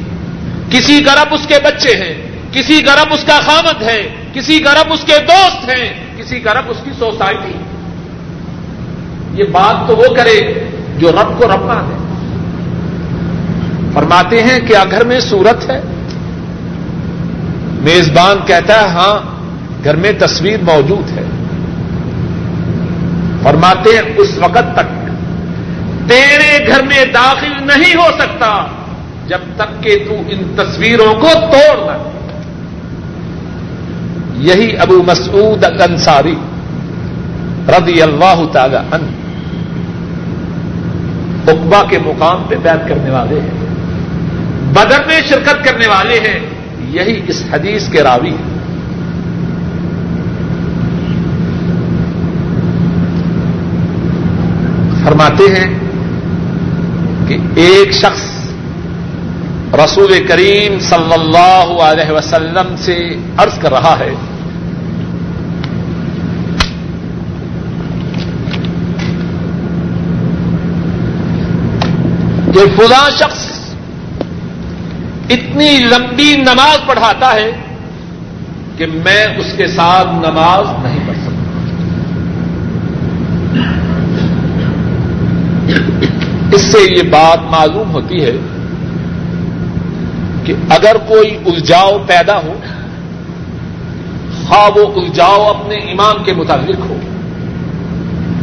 کسی 0.71 1.03
کا 1.03 1.15
رب 1.15 1.35
اس 1.35 1.47
کے 1.47 1.55
بچے 1.65 1.95
ہیں۔ 1.95 2.28
کسی 2.53 2.83
کا 2.83 2.95
رب 2.95 3.13
اس 3.13 3.25
کا 3.25 3.41
خامد 3.41 3.83
ہے، 3.83 4.15
کسی 4.33 4.59
کا 4.59 4.75
رب 4.75 4.93
اس 4.93 5.01
کے 5.05 5.15
دوست 5.19 5.71
ہیں، 5.71 5.95
کسی 6.17 6.41
کا 6.41 6.55
رب 6.55 6.65
اس 6.69 6.77
کی 6.85 6.91
سوسائٹی۔ 6.99 7.53
یہ 9.35 9.45
بات 9.45 9.89
تو 9.89 9.97
وہ 9.97 10.15
کرے 10.15 10.65
جو 10.99 11.13
رب 11.13 11.39
کو 11.39 11.49
رب 11.49 11.65
مانے۔ 11.65 11.99
فرماتے 13.95 14.43
ہیں 14.43 14.61
کیا 14.61 14.85
گھر 14.91 15.05
میں 15.05 15.21
صورت 15.21 15.71
ہے؟ 15.71 15.81
میزبان 17.81 18.37
کہتا 18.47 18.83
ہے 18.83 18.89
ہاں 18.89 19.39
گھر 19.85 19.97
میں 19.97 20.13
تصویر 20.19 20.59
موجود 20.63 21.19
ہے۔ 21.19 21.25
فرماتے 23.43 23.91
ہیں، 23.91 24.03
اس 24.17 24.39
وقت 24.39 24.75
تک 24.75 25.09
تیرے 26.09 26.67
گھر 26.67 26.83
میں 26.83 27.05
داخل 27.05 27.53
نہیں 27.67 27.95
ہو 27.95 28.09
سکتا، 28.19 28.67
جب 29.27 29.39
تک 29.57 29.83
کہ 29.83 30.05
تو 30.09 30.15
ان 30.29 30.57
تصویروں 30.57 31.15
کو 31.15 31.29
توڑ 31.35 31.87
نہ 31.87 32.18
یہی 34.41 34.77
ابو 34.77 35.03
مسعود 35.07 35.65
الانصاری 35.65 36.35
رضی 37.69 38.03
اللہ 38.03 38.43
تعالی 38.53 38.77
عنہ 38.77 39.17
اقبا 41.51 41.83
کے 41.91 41.99
مقام 41.99 42.43
پہ 42.49 42.55
بیت 42.63 42.89
کرنے 42.89 43.11
والے 43.11 43.41
ہیں، 43.41 43.67
بدر 44.75 45.07
میں 45.07 45.21
شرکت 45.29 45.65
کرنے 45.65 45.87
والے 45.87 46.19
ہیں، 46.19 46.39
یہی 46.91 47.21
اس 47.29 47.43
حدیث 47.53 47.89
کے 47.89 48.03
راوی 48.03 48.31
ہیں۔ 48.31 48.57
فرماتے 55.05 55.45
ہیں 55.57 55.69
کہ 57.29 57.39
ایک 57.55 57.93
شخص 57.93 58.27
رسول 59.75 60.13
کریم 60.29 60.79
صلی 60.79 61.13
اللہ 61.13 61.73
علیہ 61.83 62.11
وسلم 62.13 62.75
سے 62.79 62.99
عرض 63.37 63.59
کر 63.59 63.71
رہا 63.71 63.99
ہے 63.99 64.15
کہ 72.59 72.65
فلاں 72.77 73.11
شخص 73.11 73.75
اتنی 75.31 75.79
لمبی 75.79 76.37
نماز 76.37 76.87
پڑھاتا 76.87 77.35
ہے 77.35 77.51
کہ 78.77 78.87
میں 78.87 79.27
اس 79.27 79.47
کے 79.57 79.67
ساتھ 79.67 80.09
نماز 80.09 80.85
نہیں 80.85 80.99
پڑھ 81.07 81.17
سکتا۔ 81.17 81.47
اس 86.53 86.63
سے 86.63 86.79
یہ 86.97 87.03
بات 87.03 87.39
معلوم 87.51 87.91
ہوتی 87.91 88.25
ہے 88.25 88.37
کہ 90.45 90.55
اگر 90.69 90.97
کوئی 91.07 91.39
الجاؤ 91.47 91.99
پیدا 92.07 92.37
ہو، 92.37 92.55
خواہ 94.47 94.79
وہ 94.79 95.03
الجاؤ 95.03 95.45
اپنے 95.47 95.75
امام 95.75 96.25
کے 96.25 96.33
متعلق 96.33 96.91
ہو، 96.91 96.97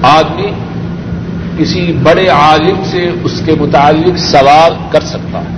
آدمی 0.02 0.52
کسی 1.58 1.92
بڑے 2.04 2.28
عالم 2.28 2.84
سے 2.92 3.10
اس 3.24 3.42
کے 3.46 3.56
متعلق 3.60 4.18
سوال 4.18 4.74
کر 4.92 5.02
سکتا 5.02 5.40
ہے 5.40 5.54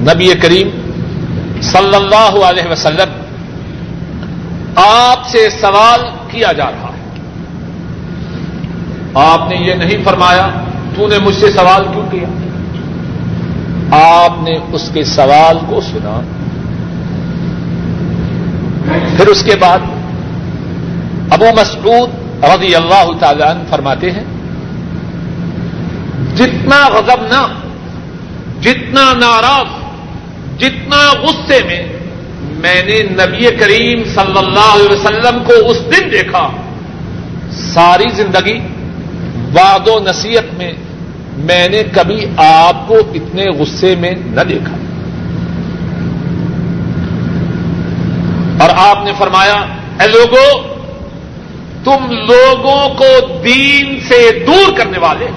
نبی 0.00 0.32
کریم 0.42 0.68
صلی 1.62 1.94
اللہ 1.94 2.44
علیہ 2.44 2.70
وسلم، 2.70 3.10
آپ 4.76 5.28
سے 5.28 5.50
سوال 5.50 6.00
کیا 6.30 6.52
جا 6.52 6.70
رہا 6.70 6.88
ہے۔ 6.88 7.20
آپ 9.14 9.48
نے 9.48 9.56
یہ 9.56 9.74
نہیں 9.74 10.04
فرمایا، 10.04 10.48
تو 10.94 11.08
نے 11.08 11.18
مجھ 11.18 11.34
سے 11.34 11.50
سوال 11.50 11.82
کیوں 11.92 12.06
کیا؟ 12.10 12.28
آپ 14.22 14.42
نے 14.42 14.58
اس 14.72 14.90
کے 14.92 15.04
سوال 15.04 15.58
کو 15.66 15.80
سنا۔ 15.80 16.20
پھر 19.16 19.26
اس 19.26 19.42
کے 19.42 19.56
بعد 19.60 19.78
ابو 21.30 21.46
مسعود 21.56 22.10
رضی 22.44 22.74
اللہ 22.74 23.10
تعالی 23.20 23.42
عنہ 23.42 23.62
فرماتے 23.70 24.10
ہیں 24.10 24.24
جتنا 26.36 26.88
غضب 26.88 27.22
نہ، 27.22 27.46
جتنا 28.60 29.12
ناراض، 29.12 29.88
جتنا 30.60 31.12
غصے 31.22 31.60
میں 31.66 31.86
میں 32.40 32.82
نے 32.82 33.02
نبی 33.02 33.56
کریم 33.56 34.04
صلی 34.04 34.38
اللہ 34.38 34.74
علیہ 34.74 34.88
وسلم 34.88 35.44
کو 35.44 35.52
اس 35.68 35.78
دن 35.84 36.12
دیکھا۔ 36.12 36.50
ساری 37.50 38.04
زندگی 38.14 38.58
واد 39.52 39.88
و 39.88 39.98
نصیحت 40.00 40.54
میں 40.54 40.72
میں 41.36 41.68
نے 41.68 41.82
کبھی 41.92 42.26
آپ 42.36 42.88
کو 42.88 42.94
اتنے 42.94 43.44
غصے 43.44 43.94
میں 43.94 44.12
نہ 44.26 44.40
دیکھا۔ 44.40 44.76
اور 48.64 48.70
آپ 48.76 49.04
نے 49.04 49.12
فرمایا، 49.18 49.54
اے 50.00 50.06
لوگوں 50.06 50.78
تم 51.84 52.10
لوگوں 52.10 52.94
کو 52.94 53.38
دین 53.44 54.00
سے 54.08 54.44
دور 54.46 54.76
کرنے 54.76 54.98
والے۔ 54.98 55.28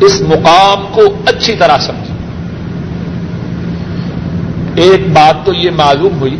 اس 0.00 0.20
مقام 0.20 0.86
کو 0.92 1.00
اچھی 1.26 1.56
طرح 1.56 1.78
سمجھ 1.78 2.10
ایک 4.74 5.08
بات 5.12 5.46
تو 5.46 5.54
یہ 5.54 5.70
معلوم 5.70 6.20
ہوئی 6.20 6.36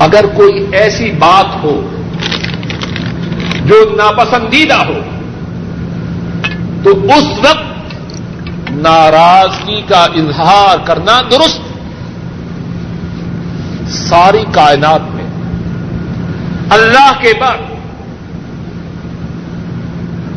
اگر 0.00 0.24
کوئی 0.34 0.66
ایسی 0.72 1.10
بات 1.10 1.64
ہو 1.64 1.88
جو 3.66 3.76
ناپسندیدہ 3.96 4.74
ہو، 4.74 5.00
تو 6.82 6.90
اس 6.90 7.38
وقت 7.38 8.70
ناراضگی 8.70 9.80
کا 9.88 10.04
اظہار 10.04 10.76
کرنا 10.84 11.20
درست۔ 11.30 11.60
ساری 13.88 14.44
کائنات 14.52 15.00
میں 15.14 15.24
اللہ 16.70 17.12
کے 17.20 17.32
بعد 17.40 17.71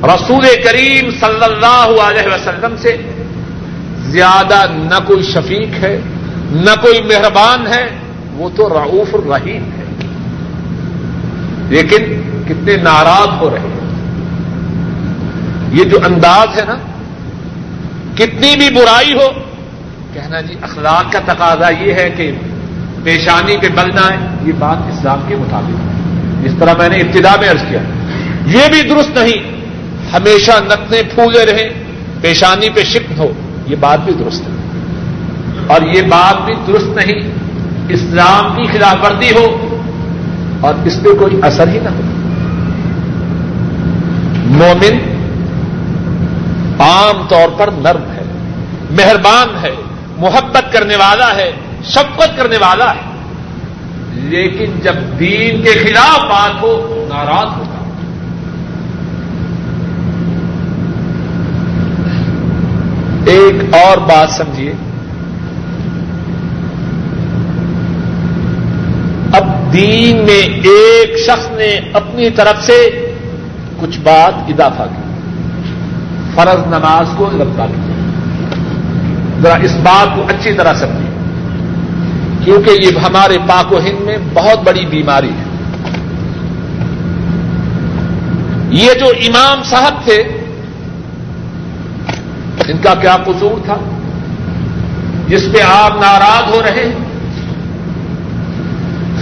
رسول 0.07 0.45
کریم 0.63 1.11
صلی 1.11 1.43
اللہ 1.43 2.01
علیہ 2.01 2.33
وسلم 2.33 2.75
سے 2.77 2.97
زیادہ 3.99 4.61
نہ 4.69 4.99
کوئی 5.05 5.23
شفیق 5.23 5.83
ہے، 5.83 6.01
نہ 6.51 6.81
کوئی 6.81 7.01
مہربان 7.01 7.67
ہے، 7.67 7.89
وہ 8.33 8.49
تو 8.55 8.69
رعوف 8.69 9.15
الرحیم 9.15 9.63
ہے۔ 9.63 9.83
لیکن 11.69 12.21
کتنے 12.47 12.77
ناراض 12.77 13.41
ہو 13.41 13.49
رہے 13.49 13.59
ہیں۔ 13.59 13.75
یہ 15.71 15.83
جو 15.83 15.97
انداز 16.05 16.59
ہے 16.59 16.65
نا، 16.65 16.75
کتنی 18.15 18.55
بھی 18.55 18.69
برائی 18.69 19.13
ہو، 19.13 19.27
کہنا 20.13 20.41
جی 20.41 20.55
اخلاق 20.61 21.11
کا 21.11 21.19
تقاضا 21.25 21.69
یہ 21.69 21.93
ہے 21.93 22.09
کہ 22.17 22.31
پیشانی 23.03 23.57
پہ 23.57 23.67
بلنا 23.67 24.01
ہے 24.01 24.17
یہ 24.45 24.51
بات 24.59 24.77
اسلام 24.87 25.19
کے 25.27 25.35
مطابق 25.35 25.69
ہے۔ 25.69 25.95
جس 26.43 26.51
طرح 26.59 26.73
میں 26.77 26.89
نے 26.89 26.97
ابتدا 26.97 27.35
میں 27.39 27.49
ارض 27.49 27.61
کیا۔ 27.69 27.79
یہ 28.45 28.61
بھی 28.71 28.81
درست 28.81 29.17
نہیں۔ 29.17 29.54
ہمیشہ 30.13 30.51
نتنے 30.51 31.01
پھولے 31.03 31.45
رہیں، 31.45 31.69
پیشانی 32.21 32.69
پہ 32.69 32.83
شک 32.83 33.11
ہو، 33.17 33.31
یہ 33.67 33.75
بات 33.79 33.99
بھی 34.05 34.13
درست 34.13 34.41
ہے۔ 34.41 34.55
اور 35.67 35.81
یہ 35.81 36.01
بات 36.01 36.45
بھی 36.45 36.53
درست 36.67 36.85
نہیں، 36.85 37.31
اسلام 37.89 38.55
کی 38.55 38.77
خلاف 38.77 39.05
ورزی 39.05 39.31
ہو 39.31 39.77
اور 40.61 40.73
اس 40.85 41.03
پہ 41.03 41.09
کوئی 41.19 41.39
اثر 41.41 41.67
ہی 41.67 41.79
نہ 41.83 41.89
ہو۔ 41.89 42.01
مومن 44.45 45.15
عام 46.79 47.27
طور 47.29 47.49
پر 47.57 47.69
نرم 47.71 48.11
ہے، 48.11 48.23
مہربان 48.91 49.65
ہے، 49.65 49.75
محبت 50.17 50.73
کرنے 50.73 50.95
والا 50.95 51.35
ہے، 51.35 51.51
شفقت 51.83 52.37
کرنے 52.37 52.57
والا 52.57 52.91
ہے۔ 52.91 53.15
لیکن 54.13 54.79
جب 54.83 54.93
دین 55.19 55.61
کے 55.63 55.71
خلاف 55.71 56.19
بات 56.19 56.61
ہو، 56.61 57.05
ناراض 57.09 57.57
ہوتا 57.57 57.64
ایک 63.25 63.75
اور 63.75 63.97
بات 63.97 64.29
سمجھیے۔ 64.29 64.73
اب 69.33 69.73
دین 69.73 70.17
میں 70.17 70.59
ایک 70.63 71.17
شخص 71.17 71.47
نے 71.51 71.79
اپنی 71.93 72.29
طرف 72.29 72.63
سے 72.65 73.11
کچھ 73.79 73.99
بات 73.99 74.49
اضافہ 74.49 74.83
کی۔ 74.83 75.01
فرض 76.35 76.67
نماز 76.67 77.07
کو 77.17 77.29
لمبا 77.33 77.65
کیا 77.65 77.95
ذرا 79.41 79.55
اس 79.55 79.75
بات 79.83 80.15
کو 80.15 80.23
اچھی 80.27 80.53
طرح 80.53 80.73
سمجھیے۔ 80.73 81.05
کیونکہ 82.45 82.69
یہ 82.69 82.99
ہمارے 82.99 83.37
پاک 83.47 83.73
و 83.73 83.77
ہند 83.77 84.01
میں 84.01 84.17
بہت 84.33 84.63
بڑی 84.63 84.85
بیماری 84.85 85.29
ہے۔ 85.29 85.45
یہ 88.69 88.93
جو 88.99 89.05
امام 89.05 89.63
صاحب 89.63 89.93
تھے 90.03 90.34
ان 92.67 92.77
کا 92.77 92.93
کیا 92.93 93.15
قصور 93.25 93.65
تھا؟ 93.65 93.75
جس 95.27 95.43
پہ 95.53 95.61
آپ 95.61 95.91
ناراض 95.91 96.55
ہو 96.55 96.61
رہے 96.63 96.85
ہیں۔ 96.85 97.05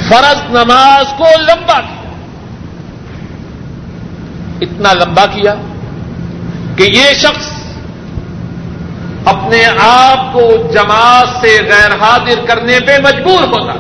فرض 0.10 0.50
نماز 0.50 1.14
کو 1.18 1.26
لمبا 1.42 1.82
کیا۔ 1.82 2.12
اتنا 4.62 4.94
لمبا 4.94 5.26
کیا 5.26 5.56
کہ 6.76 6.84
یہ 6.84 7.14
شخص 7.14 7.54
اپنے 9.26 9.64
آپ 9.80 10.34
کو 10.34 10.42
جماعت 10.74 11.28
سے 11.42 11.60
غیر 11.64 11.92
حاضر 12.02 12.46
کرنے 12.46 12.80
پہ 12.80 12.98
مجبور 13.04 13.48
ہوتا 13.48 13.74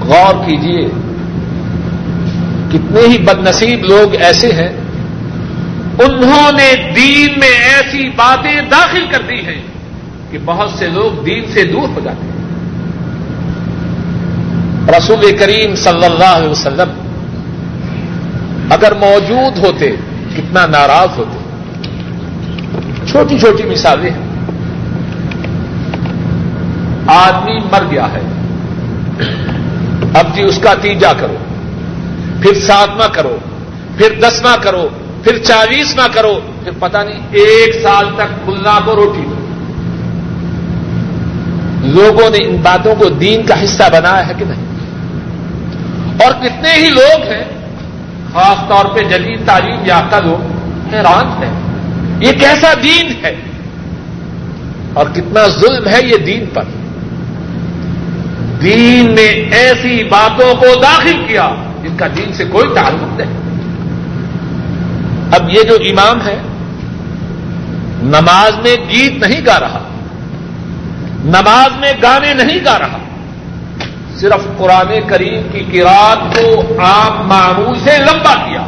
غور 0.00 0.44
کیجیے 0.46 0.88
کتنے 2.68 3.00
ہی 3.00 3.18
بد 3.18 3.48
نصیب 3.48 3.84
لوگ 3.84 4.14
ایسے 4.14 4.52
ہیں 4.52 4.85
انہوں 5.98 6.52
نے 6.52 6.92
دین 6.96 7.40
میں 7.40 7.48
ایسی 7.48 8.10
باتیں 8.16 8.60
داخل 8.70 9.06
کر 9.10 9.22
دی 9.28 9.46
ہیں 9.46 9.62
کہ 10.30 10.38
بہت 10.44 10.70
سے 10.70 10.88
لوگ 10.88 11.24
دین 11.24 11.44
سے 11.54 11.64
دور 11.64 11.88
ہو 11.88 12.00
جاتے 12.04 12.26
ہیں۔ 12.26 12.36
رسول 14.98 15.36
کریم 15.36 15.74
صلی 15.74 16.04
اللہ 16.04 16.24
علیہ 16.24 16.48
وسلم 16.48 16.88
اگر 18.70 18.92
موجود 18.92 19.58
ہوتے، 19.58 19.96
کتنا 20.36 20.66
ناراض 20.66 21.18
ہوتے۔ 21.18 21.38
چھوٹی 23.06 23.38
چھوٹی 23.38 23.62
مثالیں 23.62 24.10
ہیں۔ 24.10 24.26
آدمی 27.06 27.58
مر 27.72 27.82
گیا 27.90 28.06
ہے۔ 28.12 28.20
اب 30.14 30.36
جی 30.36 30.42
اس 30.42 30.58
کا 30.62 30.74
تیجا 30.74 31.12
کرو، 31.12 31.36
پھر 32.42 32.54
ساتواں 32.54 33.08
کرو، 33.12 33.38
پھر 33.96 34.14
دسواں 34.20 34.56
کرو 34.62 34.88
پھر 35.26 35.38
چالیسواں 35.38 36.08
کرو۔ 36.14 36.40
پھر 36.64 36.72
پتہ 36.78 36.98
نہیں۔ 36.98 37.20
ایک 37.30 37.74
سال 37.82 38.04
تک 38.16 38.48
ملا 38.48 38.78
کو 38.84 38.96
روٹی 38.96 39.20
دو۔ 39.20 39.34
لوگوں 41.82 42.30
نے 42.30 42.38
ان 42.46 42.56
باتوں 42.62 42.94
کو 42.94 43.08
دین 43.08 43.42
کا 43.46 43.64
حصہ 43.64 43.82
بنایا 43.92 44.28
ہے 44.28 44.32
کہ 44.38 44.44
نہیں؟ 44.44 44.66
اور 46.24 46.32
کتنے 46.42 46.72
ہی 46.74 46.90
لوگ 46.90 47.22
ہیں 47.22 47.44
خاص 48.32 48.68
طور 48.68 48.84
پہ 48.84 49.00
جدید 49.00 49.46
تعلیم 49.46 49.76
یافتہ 49.84 50.16
لوگ 50.16 50.42
حیران 50.94 51.42
ہیں۔ 51.42 51.54
یہ 52.20 52.32
کیسا 52.32 52.74
دین 52.82 53.24
ہے؟ 53.24 53.34
اور 54.92 55.06
کتنا 55.14 55.46
ظلم 55.48 55.88
ہے 55.88 56.00
یہ 56.04 56.16
دین 56.16 56.44
پر۔ 56.54 56.62
دین 58.62 59.14
نے 59.14 59.26
ایسی 59.56 60.04
باتوں 60.04 60.54
کو 60.54 60.66
داخل 60.82 61.24
کیا 61.28 61.54
جن 61.82 61.96
کا 61.96 62.06
دین 62.06 62.32
سے 62.32 62.44
کوئی 62.44 62.74
تعلق 62.74 63.20
نہیں۔ 63.20 63.45
اب 65.32 65.50
یہ 65.50 65.62
جو 65.62 65.74
امام 65.74 66.26
ہے، 66.26 66.36
نماز 68.02 68.52
میں 68.62 68.76
گیت 68.90 69.26
نہیں 69.26 69.46
گا 69.46 69.60
رہا، 69.60 69.88
نماز 71.24 71.76
میں 71.76 71.92
گانے 72.02 72.34
نہیں 72.34 72.58
گا 72.64 72.78
رہا، 72.78 72.98
صرف 74.16 74.58
قرآن 74.58 75.08
کریم 75.08 75.48
کی 75.52 75.64
کراط 75.72 76.38
کو 76.38 76.78
عام 76.78 77.28
معمول 77.28 77.78
سے 77.78 77.98
لمبا 77.98 78.34
کیا۔ 78.34 78.62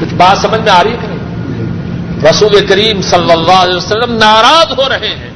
کچھ 0.00 0.14
بات 0.14 0.38
سمجھ 0.38 0.60
میں 0.60 0.72
آ 0.72 0.82
رہی 0.84 0.92
ہے 0.92 0.96
نہیں؟ 0.96 2.30
رسول 2.30 2.66
کریم 2.66 3.02
صلی 3.02 3.32
اللہ 3.32 3.52
علیہ 3.52 3.76
وسلم 3.76 4.12
ناراض 4.12 4.78
ہو 4.78 4.88
رہے 4.88 5.08
ہیں 5.08 5.30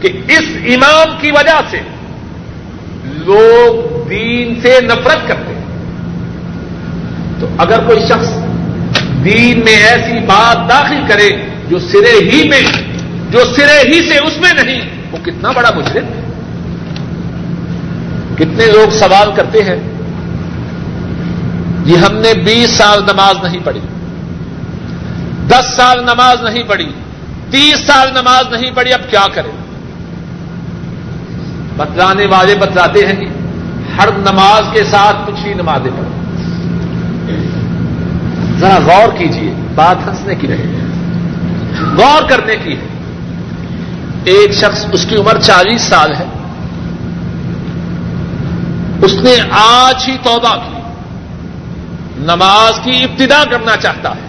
کہ 0.00 0.08
اس 0.28 0.44
امام 0.64 1.16
کی 1.20 1.30
وجہ 1.30 1.60
سے 1.70 1.80
لوگ 3.04 4.08
دین 4.08 4.60
سے 4.60 4.80
نفرت 4.80 5.28
کرتے 5.28 5.51
ہیں۔ 5.51 5.51
تو 7.42 7.48
اگر 7.58 7.78
کوئی 7.86 8.00
شخص 8.00 8.28
دین 9.24 9.64
میں 9.64 9.76
ایسی 9.76 10.18
بات 10.26 10.68
داخل 10.68 11.00
کرے 11.08 11.30
جو 11.68 11.78
سرے 11.78 12.30
ہی 12.30 12.48
میں، 12.48 12.62
جو 13.30 13.44
سرے 13.56 13.78
ہی 13.88 14.00
سے 14.08 14.18
اس 14.18 14.38
میں 14.38 14.52
نہیں، 14.62 14.80
وہ 15.12 15.18
کتنا 15.22 15.50
بڑا 15.50 15.70
مجرم 15.76 16.04
ہے۔ 16.04 16.20
کتنے 18.38 18.66
لوگ 18.66 18.90
سوال 18.90 19.30
کرتے 19.34 19.62
ہیں 19.62 19.76
جی 21.84 21.96
ہم 21.98 22.16
نے 22.16 22.34
بیس 22.44 22.70
سال 22.70 23.02
نماز 23.02 23.42
نہیں 23.42 23.60
پڑھی، 23.64 23.80
دس 25.48 25.76
سال 25.76 26.04
نماز 26.04 26.42
نہیں 26.42 26.62
پڑھی، 26.66 26.90
تیس 27.50 27.86
سال 27.86 28.08
نماز 28.12 28.52
نہیں 28.52 28.70
پڑھی، 28.74 28.92
اب 28.92 29.10
کیا 29.10 29.26
کریں؟ 29.34 29.52
بتلانے 31.76 32.26
والے 32.26 32.54
بتلاتے 32.54 33.06
ہیں 33.06 33.12
جی 33.12 33.26
ہر 33.98 34.08
نماز 34.12 34.64
کے 34.72 34.84
ساتھ 34.84 35.16
کچھ 35.26 35.46
ہی 35.46 35.54
نمازیں 35.54 35.90
پڑھیں۔ 35.96 36.21
ذرا 38.62 38.78
غور 38.86 39.16
کیجیے 39.18 39.54
بات 39.74 39.96
ہنسنے 40.08 40.34
کی 40.34 40.46
رہے 40.46 40.66
غور 41.96 42.28
کرنے 42.28 42.56
کی 42.56 42.72
ہے۔ 42.72 42.86
ایک 44.24 44.52
شخص 44.52 44.86
اس 44.92 45.06
کی 45.08 45.16
عمر 45.16 45.40
چالیس 45.40 45.82
سال 45.82 46.12
ہے۔ 46.14 46.24
اس 49.02 49.14
نے 49.14 49.34
آج 49.50 50.04
ہی 50.08 50.16
توبہ 50.22 50.54
کی۔ 50.54 50.80
نماز 52.18 52.80
کی 52.84 53.04
ابتدا 53.04 53.44
کرنا 53.50 53.76
چاہتا 53.76 54.10
ہے۔ 54.10 54.20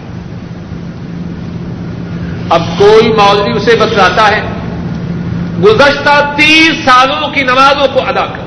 اب 2.50 2.62
کوئی 2.78 3.12
مولوی 3.12 3.56
اسے 3.56 3.76
بتلاتا 3.76 4.36
ہے، 4.36 4.42
گزشتہ 5.64 6.32
تیس 6.36 6.84
سالوں 6.84 7.28
کی 7.28 7.42
نمازوں 7.42 7.94
کو 7.94 8.00
ادا 8.06 8.26
کر۔ 8.26 8.44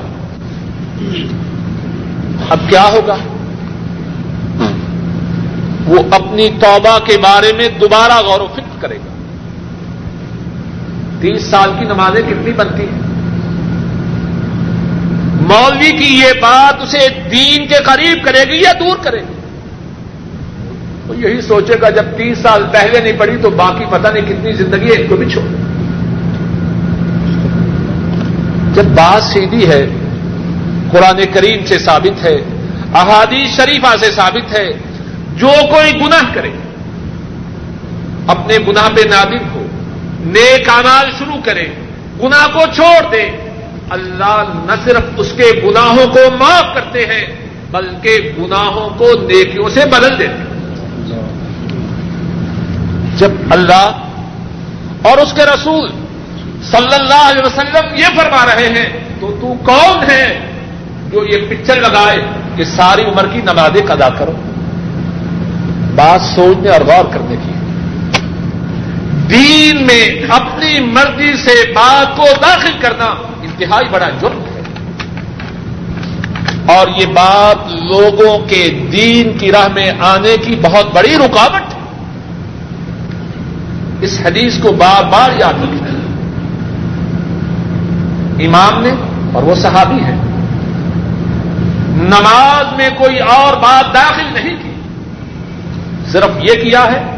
اب 2.50 2.58
کیا 2.68 2.82
ہوگا؟ 2.82 3.16
وہ 5.88 5.98
اپنی 6.10 6.48
توبہ 6.60 6.98
کے 6.98 7.18
بارے 7.18 7.52
میں 7.52 7.68
دوبارہ 7.80 8.22
غور 8.26 8.40
و 8.40 8.46
فکر 8.52 8.80
کرے 8.80 8.96
گا۔ 8.96 9.14
تیس 11.20 11.44
سال 11.44 11.70
کی 11.78 11.84
نمازیں 11.84 12.22
کتنی 12.22 12.52
بنتی 12.52 12.82
ہیں؟ 12.82 13.08
مولوی 15.40 15.90
کی 15.90 16.18
یہ 16.18 16.40
بات 16.40 16.82
اسے 16.82 17.08
دین 17.30 17.66
کے 17.66 17.74
قریب 17.84 18.24
کرے 18.24 18.44
گی 18.52 18.62
یا 18.62 18.72
دور 18.72 18.96
کرے 19.02 19.18
گی؟ 19.18 19.34
وہ 21.06 21.16
یہی 21.16 21.40
سوچے 21.40 21.74
گا، 21.82 21.90
جب 21.90 22.04
تیس 22.16 22.38
سال 22.38 22.62
پہلے 22.72 23.00
نہیں 23.00 23.18
پڑی 23.18 23.36
تو 23.42 23.50
باقی 23.50 23.84
پتہ 23.90 24.08
نہیں 24.08 24.26
کتنی 24.26 24.52
زندگی 24.52 24.86
ہے، 24.86 25.00
ان 25.00 25.06
کو 25.08 25.16
بھی 25.16 25.30
چھوڑ۔ 25.30 25.44
جب 28.74 28.84
بات 28.84 29.22
سیدھی 29.22 29.68
ہے، 29.68 29.86
قرآن 30.90 31.20
کریم 31.32 31.66
سے 31.66 31.78
ثابت 31.78 32.24
ہے، 32.24 32.36
احادیث 32.94 33.56
شریفہ 33.56 33.96
سے 34.00 34.10
ثابت 34.10 34.58
ہے 34.58 34.68
جو 35.38 35.52
کوئی 35.70 35.92
گناہ 36.00 36.32
کرے، 36.34 36.50
اپنے 38.26 38.56
گناہ 38.68 38.88
پہ 38.96 39.02
نادم 39.08 39.44
ہو، 39.54 39.66
نیک 40.26 40.68
آنال 40.68 41.10
شروع 41.18 41.40
کرے، 41.44 41.66
گناہ 42.22 42.46
کو 42.52 42.64
چھوڑ 42.74 43.10
دے، 43.12 43.22
اللہ 43.90 44.42
نہ 44.66 44.74
صرف 44.84 45.04
اس 45.16 45.32
کے 45.36 45.50
گناہوں 45.64 46.06
کو 46.14 46.20
معاف 46.38 46.74
کرتے 46.74 47.06
ہیں، 47.06 47.24
بلکہ 47.70 48.32
گناہوں 48.38 48.88
کو 48.98 49.06
نیکیوں 49.20 49.68
سے 49.68 49.84
بدل 49.86 50.18
دیتے 50.18 50.42
ہیں۔ 50.42 50.46
جب 53.16 53.32
اللہ 53.50 55.06
اور 55.08 55.18
اس 55.18 55.32
کے 55.32 55.44
رسول 55.44 55.88
صلی 56.70 56.94
اللہ 56.94 57.24
علیہ 57.30 57.44
وسلم 57.46 57.94
یہ 57.96 58.16
فرما 58.16 58.44
رہے 58.46 58.68
ہیں، 58.76 58.88
تو 59.20 59.36
تو 59.40 59.54
کون 59.64 60.10
ہے 60.10 60.26
جو 61.10 61.24
یہ 61.24 61.46
پکچر 61.50 61.80
لگائے 61.80 62.18
کہ 62.56 62.64
ساری 62.76 63.02
عمر 63.02 63.26
کی 63.32 63.40
نمازیں 63.44 63.82
ادا 63.90 64.08
کرو؟ 64.08 64.32
بات 65.98 66.20
سوچنے 66.20 66.68
اور 66.68 66.80
غور 66.80 67.04
کرنے 67.04 67.36
کی۔ 67.36 67.52
دین 69.30 69.86
میں 69.86 70.22
اپنی 70.28 70.80
مرضی 70.80 71.36
سے 71.36 71.72
بات 71.72 72.16
کو 72.16 72.24
داخل 72.42 72.72
کرنا 72.80 73.04
انتہائی 73.42 73.88
بڑا 73.90 74.08
جرم 74.20 74.40
ہے۔ 74.40 74.62
اور 76.66 76.88
یہ 76.88 77.06
بات 77.06 77.74
لوگوں 77.74 78.38
کے 78.38 78.88
دین 78.92 79.38
کی 79.38 79.52
راہ 79.52 79.68
میں 79.74 79.90
آنے 80.00 80.36
کی 80.36 80.56
بہت 80.62 80.94
بڑی 80.94 81.16
رکاوٹ 81.16 81.74
ہے۔ 81.74 81.78
اس 84.00 84.20
حدیث 84.24 84.58
کو 84.58 84.72
بار 84.72 85.04
بار 85.04 85.30
یاد 85.38 85.54
رکھنا۔ 85.54 85.98
امام 88.38 88.82
نے 88.82 88.90
اور 89.32 89.42
وہ 89.42 89.54
صحابی 89.54 90.04
ہے 90.04 90.14
نماز 91.90 92.76
میں 92.76 92.90
کوئی 92.98 93.18
اور 93.18 93.56
بات 93.56 93.94
داخل 93.94 94.34
نہیں 94.34 94.56
کی۔ 94.62 94.67
صرف 96.12 96.30
یہ 96.42 96.62
کیا 96.62 96.84
ہے 96.84 97.16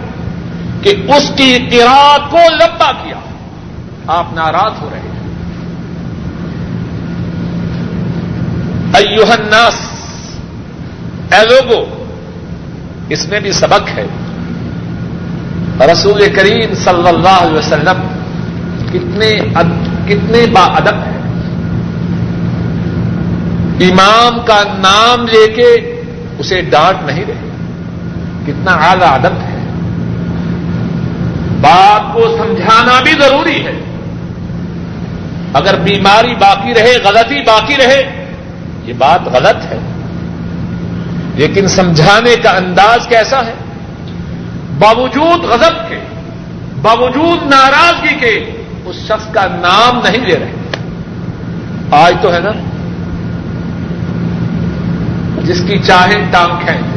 کہ 0.83 0.89
اس 0.89 1.33
کی 1.37 1.59
قرآت 1.71 2.31
کو 2.31 2.37
لمبا 2.37 2.93
کیا۔ 2.93 3.17
آپ 4.07 4.33
ناراض 4.33 4.73
ہو 4.81 4.89
رہے 4.93 5.01
ہیں۔ 5.01 5.11
ایوہ 8.95 9.33
الناس 9.33 9.75
اے 11.35 11.45
لوگو، 11.51 12.05
اس 13.09 13.29
میں 13.29 13.41
بھی 13.41 13.53
سبق 13.53 13.99
ہے۔ 13.99 14.07
رسول 15.93 16.33
کریم 16.37 16.75
صلی 16.75 17.09
اللہ 17.09 17.29
علیہ 17.29 17.59
وسلم 17.59 18.07
کتنے 18.93 19.33
کتنے 20.09 20.47
با 20.53 20.63
ادب 20.63 20.95
ہیں۔ 20.95 21.21
امام 23.91 24.41
کا 24.47 24.63
نام 24.79 25.27
لے 25.27 25.53
کے 25.53 26.01
اسے 26.39 26.63
ڈانٹ 26.63 27.07
نہیں 27.07 27.25
رہے۔ 27.29 27.50
کتنا 28.47 28.73
اعلی 28.73 29.05
ادب 29.05 29.33
ہے۔ 29.33 29.57
بات 31.61 32.15
کو 32.15 32.21
سمجھانا 32.21 33.01
بھی 33.03 33.13
ضروری 33.13 33.67
ہے۔ 33.67 33.73
اگر 35.55 35.79
بیماری 35.79 36.35
باقی 36.35 36.75
رہے، 36.75 36.97
غلطی 37.05 37.43
باقی 37.43 37.77
رہے، 37.77 38.27
یہ 38.85 38.93
بات 38.99 39.21
غلط 39.27 39.73
ہے۔ 39.73 39.79
لیکن 41.35 41.69
سمجھانے 41.69 42.37
کا 42.43 42.51
انداز 42.51 43.07
کیسا 43.07 43.47
ہے؟ 43.47 43.53
باوجود 44.79 45.45
غضب 45.45 45.89
کے، 45.89 45.99
باوجود 46.83 47.43
ناراضگی 47.43 48.15
کے 48.21 48.51
اس 48.85 48.97
شخص 48.97 49.33
کا 49.33 49.47
نام 49.47 49.97
نہیں 49.97 50.27
لے 50.27 50.37
رہے۔ 50.37 50.53
آج 51.91 52.15
تو 52.23 52.33
ہے 52.33 52.39
نا، 52.41 52.51
جس 55.43 55.63
کی 55.69 55.79
چاہیں 55.79 56.25
ٹانگ 56.31 56.65
کھینچ 56.65 56.90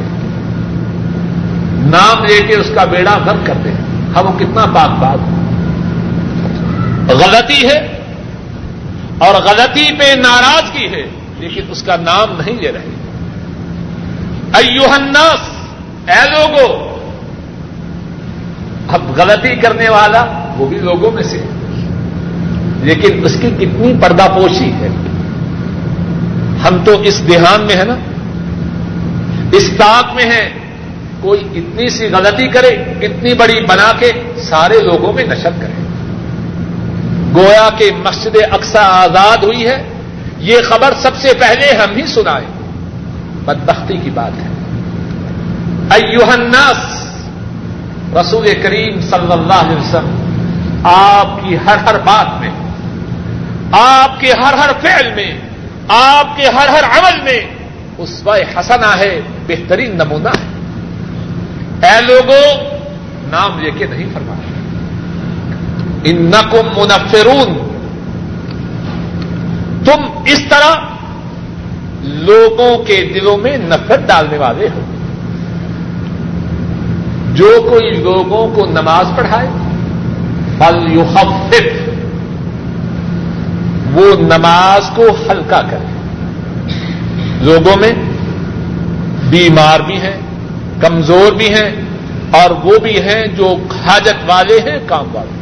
نام 1.85 2.23
لے 2.23 2.47
کے 2.47 2.55
اس 2.55 2.71
کا 2.75 2.85
بیڑا 2.85 3.17
بند 3.17 3.47
کرتے 3.47 3.71
ہیں۔ 3.71 4.13
ہم 4.15 4.25
وہ 4.25 4.39
کتنا 4.39 4.65
پاک 4.75 4.89
بات 4.89 5.17
غلطی 7.11 7.67
ہے 7.67 7.99
اور 9.17 9.35
غلطی 9.35 9.93
پہ 9.99 10.15
ناراضگی 10.15 10.87
ہے، 10.87 11.09
لیکن 11.39 11.61
اس 11.69 11.83
کا 11.83 11.95
نام 11.95 12.41
نہیں 12.41 12.61
لے 12.61 12.71
رہے۔ 12.71 12.93
الناس 14.53 15.39
اے 16.09 16.29
لوگوں 16.29 16.93
اب 18.87 19.01
غلطی 19.15 19.55
کرنے 19.55 19.89
والا 19.89 20.53
وہ 20.57 20.65
بھی 20.65 20.77
لوگوں 20.77 21.11
میں 21.11 21.23
سے۔ 21.23 21.43
لیکن 22.83 23.25
اس 23.25 23.37
کی 23.41 23.49
کتنی 23.49 23.93
پردہ 24.01 24.27
پوشی 24.35 24.71
ہے۔ 24.73 24.87
ہم 26.67 26.77
تو 26.85 27.01
اس 27.01 27.27
دھیان 27.27 27.61
میں 27.61 27.75
ہے 27.75 27.83
نا۔ 27.83 27.95
اس 29.51 29.69
طاق 29.77 30.13
میں 30.13 30.25
ہے 30.25 30.62
کوئی 31.23 31.41
اتنی 31.55 31.89
سی 31.89 32.07
غلطی 32.07 32.47
کرے، 32.47 32.67
اتنی 33.01 33.33
بڑی 33.33 33.65
بنا 33.65 33.91
کے 33.99 34.11
سارے 34.37 34.79
لوگوں 34.79 35.13
میں 35.13 35.23
نشر 35.23 35.49
کرے۔ 35.61 35.83
گویا 37.35 37.69
کہ 37.77 37.91
مسجد 38.03 38.37
اقسا 38.51 38.81
آزاد 38.81 39.43
ہوئی 39.43 39.67
ہے، 39.67 39.83
یہ 40.37 40.57
خبر 40.69 40.93
سب 41.01 41.15
سے 41.15 41.27
پہلے 41.39 41.77
ہم 41.77 41.95
ہی 41.95 42.05
سنائے۔ 42.05 42.45
بدبختی 43.45 43.97
کی 43.97 44.09
بات 44.09 44.31
ہے۔ 44.37 44.47
الناس، 46.33 47.05
رسول 48.17 48.47
کریم 48.63 49.01
صلی 49.01 49.31
اللہ 49.31 49.53
علیہ 49.53 49.77
وسلم، 49.77 50.23
آپ 50.83 51.43
کی 51.43 51.55
ہر 51.55 51.77
ہر 51.77 51.95
بات 51.99 52.41
میں، 52.41 52.51
آپ 53.71 54.19
کے 54.19 54.31
ہر 54.31 54.53
ہر 54.53 54.69
فعل 54.81 55.13
میں، 55.15 55.39
آپ 55.87 56.37
کے 56.37 56.47
ہر 56.47 56.67
ہر 56.67 56.83
عمل 56.83 57.21
میں، 57.21 57.39
اس 57.97 58.23
حسنا 58.59 58.99
ہے، 58.99 59.21
بہترین 59.47 59.95
نمونہ 59.95 60.29
ہے۔ 60.29 60.52
اے 61.83 62.01
لوگوں 62.01 62.63
نام 63.29 63.59
لے 63.59 63.71
کے 63.71 63.85
نہیں 63.85 64.05
فرمایا۔ 64.13 64.49
ان 66.03 66.31
نقم 66.31 66.79
منفرون۔ 66.79 67.69
تم 69.85 70.01
اس 70.25 70.45
طرح 70.49 70.75
لوگوں 72.03 72.77
کے 72.77 73.11
دلوں 73.13 73.37
میں 73.37 73.57
نفرت 73.57 74.07
ڈالنے 74.07 74.37
والے 74.37 74.67
ہو۔ 74.75 74.81
جو 77.33 77.67
کوئی 77.69 77.91
لوگوں 77.91 78.55
کو 78.55 78.65
نماز 78.65 79.05
پڑھائے، 79.15 79.49
فل 80.57 80.97
وہ 83.93 84.15
نماز 84.19 84.89
کو 84.95 85.03
ہلکا 85.29 85.61
کرے۔ 85.61 85.85
لوگوں 87.41 87.77
میں 87.77 87.91
بیمار 89.29 89.79
بھی 89.79 89.97
ہیں 89.97 90.22
کمزور 90.81 91.31
بھی 91.31 91.53
ہیں 91.53 91.69
اور 92.31 92.51
وہ 92.63 92.77
بھی 92.79 93.01
ہیں 93.01 93.23
جو 93.35 93.55
حاجت 93.85 94.23
والے 94.27 94.57
ہیں 94.59 94.77
کام 94.87 95.05
والے 95.11 95.41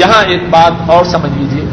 یہاں 0.00 0.22
ایک 0.24 0.42
بات 0.50 0.90
اور 0.90 1.04
سمجھ 1.04 1.30
لیجیے 1.38 1.64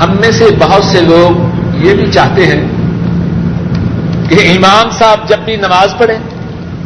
ہم 0.00 0.14
میں 0.20 0.30
سے 0.32 0.44
بہت 0.58 0.84
سے 0.84 1.00
لوگ 1.00 1.84
یہ 1.84 1.94
بھی 1.94 2.10
چاہتے 2.12 2.46
ہیں 2.46 2.62
کہ 4.28 4.36
امام 4.56 4.90
صاحب 4.90 5.28
جب 5.28 5.38
بھی 5.44 5.56
نماز 5.56 5.94
پڑھیں، 5.98 6.18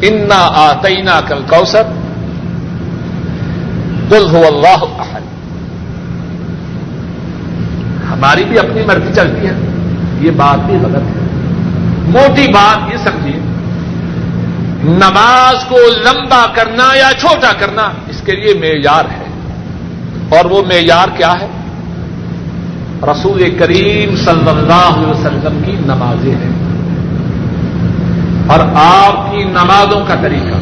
انا 0.03 0.41
آتینا 0.55 1.21
کل 1.21 1.43
کوسر 1.49 1.83
دل 4.11 4.27
ہو 4.33 4.43
اللہ 4.47 4.85
احد 4.99 5.27
ہماری 8.11 8.45
بھی 8.45 8.59
اپنی 8.59 8.83
مرضی 8.87 9.15
چلتی 9.15 9.47
ہے، 9.47 9.53
یہ 10.21 10.31
بات 10.31 10.67
بھی 10.67 10.77
غلط 10.77 11.17
ہے۔ 11.17 11.28
موٹی 12.09 12.53
بات 12.53 12.93
یہ 12.93 12.97
سمجھیے۔ 12.97 13.41
نماز 14.85 15.65
کو 15.69 15.77
لمبا 15.77 16.47
کرنا 16.55 16.89
یا 16.95 17.11
چھوٹا 17.19 17.53
کرنا 17.53 17.83
اس 17.83 18.21
کے 18.25 18.33
لیے 18.33 18.55
معیار 18.55 19.05
ہے۔ 19.05 19.25
اور 20.29 20.45
وہ 20.45 20.63
معیار 20.63 21.09
کیا 21.17 21.33
ہے؟ 21.33 21.47
رسول 23.03 23.59
کریم 23.59 24.17
صلی 24.17 24.49
اللہ 24.49 24.95
علیہ 24.97 25.07
وسلم 25.07 25.63
کی 25.67 25.73
نمازیں 25.73 26.35
ہیں۔ 26.35 26.69
اور 28.47 28.61
آپ 28.75 29.33
کی 29.33 29.45
نمازوں 29.45 30.07
کا 30.07 30.15
طریقہ۔ 30.23 30.57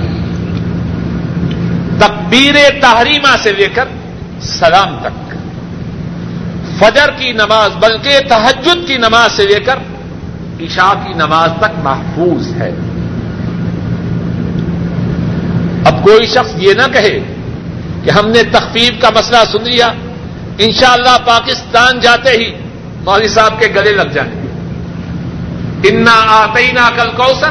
تکبیر 1.99 2.55
تحریمہ 2.80 3.36
سے 3.42 3.53
لے 3.53 3.68
کر 3.74 3.84
سلام 4.40 4.97
تک۔ 5.03 5.34
فجر 6.78 7.11
کی 7.11 7.32
نماز 7.32 7.70
بلکہ 7.76 8.18
تحجد 8.28 8.86
کی 8.86 8.97
نماز 8.97 9.32
سے 9.32 9.42
لے 9.42 9.61
کر 9.61 9.74
عشاء 10.61 11.07
کی 11.07 11.12
نماز 11.12 11.50
تک 11.61 11.78
محفوظ 11.82 12.62
ہے۔ 12.62 12.70
اب 15.84 16.02
کوئی 16.02 16.26
شخص 16.26 16.52
یہ 16.57 16.74
نہ 16.74 16.92
کہے 16.92 17.18
کہ 18.04 18.11
ہم 18.11 18.28
نے 18.28 18.42
تخفیف 18.42 18.92
کا 19.00 19.11
مسئلہ 19.18 19.36
سن 19.52 19.64
لیا، 19.64 19.92
انشاءاللہ 20.59 21.16
پاکستان 21.26 22.00
جاتے 22.00 22.30
ہی 22.30 22.52
مولوی 23.04 23.28
صاحب 23.28 23.61
کے 23.61 23.68
گلے 23.76 23.92
لگ 23.92 24.12
جائیں۔ 24.14 24.32
گے 24.34 24.46
انا 25.88 26.14
آتے 26.26 26.72
نہ 26.72 26.88
کل 26.96 27.11
کوسر 27.16 27.50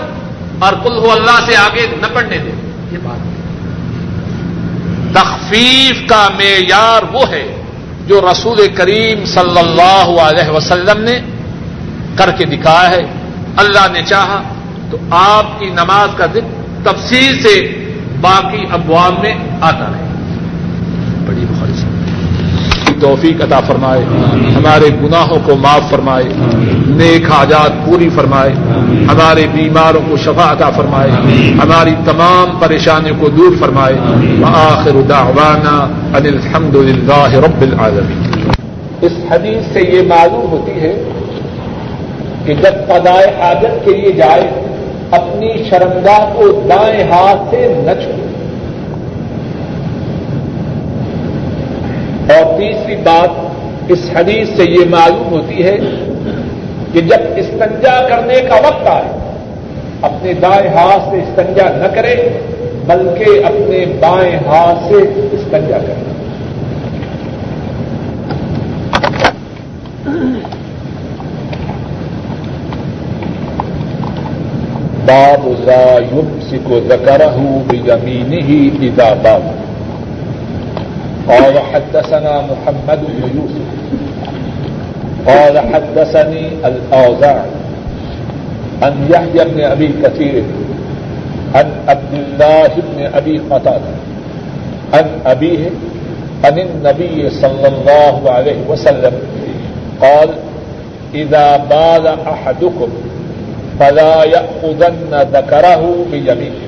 اور 0.59 0.73
کل 0.83 0.97
ہو 0.97 1.11
اللہ 1.11 1.39
سے 1.45 1.57
آگے 1.57 1.87
نہ 2.01 2.07
پڑنے 2.13 2.37
دے 2.37 2.51
یہ 2.91 2.97
بات۔ 3.03 3.35
تخفیف 5.13 6.09
کا 6.09 6.27
معیار 6.35 7.03
وہ 7.13 7.29
ہے 7.29 7.61
جو 8.07 8.21
رسول 8.31 8.67
کریم 8.75 9.25
صلی 9.25 9.59
اللہ 9.59 10.21
علیہ 10.21 10.49
وسلم 10.49 11.01
نے 11.01 11.19
کر 12.15 12.31
کے 12.31 12.45
دکھایا 12.45 12.89
ہے، 12.89 13.01
اللہ 13.57 13.91
نے 13.91 14.01
چاہا، 14.05 14.41
تو 14.91 14.97
آپ 15.11 15.59
کی 15.59 15.65
نماز 15.65 16.09
کا 16.17 16.25
ذکر 16.33 16.53
تفصیل 16.83 17.39
سے 17.39 17.85
باقی 18.21 18.65
ابواب 18.71 19.13
میں 19.23 19.33
آتا 19.61 19.85
رہے۔ 19.85 20.05
بڑی 21.25 21.45
بخاری 21.49 21.73
سے 21.73 21.87
توفیق 22.99 23.41
عطا 23.41 23.59
فرمائے، 23.59 24.03
ہمارے 24.55 24.89
گناہوں 25.03 25.39
کو 25.45 25.55
معاف 25.55 25.89
فرمائے، 25.89 26.23
نیک 26.87 27.31
حاجات 27.31 27.85
پوری 27.85 28.09
فرمائے، 28.09 28.53
ہمارے 29.11 29.45
بیماروں 29.53 30.01
کو 30.09 30.17
شفا 30.17 30.51
عطا 30.51 30.69
فرمائے، 30.69 31.11
ہماری 31.63 31.95
تمام 32.05 32.57
پریشانیوں 32.59 33.15
کو 33.19 33.29
دور 33.29 33.55
فرمائے۔ 33.59 33.95
آخر 34.43 35.01
دعوانا 35.09 35.75
ان 36.17 36.25
الحمد 36.25 36.75
للہ 36.75 37.29
رب 37.45 37.61
العالمین۔ 37.61 38.49
اس 39.01 39.11
حدیث 39.31 39.73
سے 39.73 39.81
یہ 39.81 40.01
معلوم 40.07 40.51
ہوتی 40.51 40.81
ہے 40.81 41.14
کہ 42.45 42.53
جب 42.53 42.87
پدائے 42.87 43.27
حاجت 43.39 43.85
کے 43.85 43.91
لیے 43.91 44.11
جائے، 44.11 44.41
اپنی 45.11 45.63
شرمگاہ 45.69 46.33
کو 46.35 46.61
دائیں 46.69 47.03
ہاتھ 47.11 47.41
سے 47.49 47.73
نہ 47.77 48.03
چھوڑے۔ 48.03 48.25
اور 52.33 52.59
تیسری 52.59 52.95
بات، 52.95 53.29
اس 53.87 54.09
حدیث 54.15 54.49
سے 54.49 54.71
یہ 54.71 54.85
معلوم 54.89 55.31
ہوتی 55.31 55.63
ہے 55.63 55.77
کہ 56.93 57.01
جب 57.01 57.17
استنجا 57.35 58.07
کرنے 58.09 58.41
کا 58.41 58.55
وقت 58.55 58.87
آئے، 58.87 59.35
اپنے 60.01 60.33
دائیں 60.33 60.69
ہاتھ 60.69 61.09
سے 61.09 61.17
استنجا 61.17 61.69
نہ 61.69 61.95
کرے، 61.95 62.15
بلکہ 62.85 63.45
اپنے 63.45 63.85
بائیں 63.99 64.35
ہاتھ 64.47 64.87
سے 64.87 64.95
استنجا 65.31 65.77
کرے۔ 65.77 66.14
باب 75.07 75.43
لا 75.67 75.97
يمسك 75.99 76.67
ذكره 76.89 77.37
بيمينه 77.69 78.71
إذا 78.81 79.13
باب. 79.23 79.43
قال 81.29 81.59
حدثنا 81.59 82.41
محمد 82.41 82.99
بن 82.99 83.29
يوسف. 83.37 83.65
قال 85.27 85.59
حدثني 85.59 86.47
الأوزاع 86.65 87.45
عن 88.81 88.93
يحيى 89.09 89.45
بن 89.45 89.61
أبي 89.61 89.89
كثير 90.03 90.43
عن 91.55 91.71
عبد 91.87 92.13
الله 92.13 92.67
بن 92.67 93.05
أبي 93.13 93.41
قتادة 93.51 93.93
عن 94.93 95.05
أبيه 95.25 95.69
عن 96.43 96.59
النبي 96.59 97.29
صلى 97.29 97.67
الله 97.67 98.31
عليه 98.31 98.57
وسلم 98.69 99.13
قال 100.01 100.29
إذا 101.13 101.57
بال 101.57 102.07
أحدكم 102.07 102.87
فلا 103.77 104.23
يأخذن 104.23 105.13
ذكره 105.31 105.83
بيمينه 106.09 106.65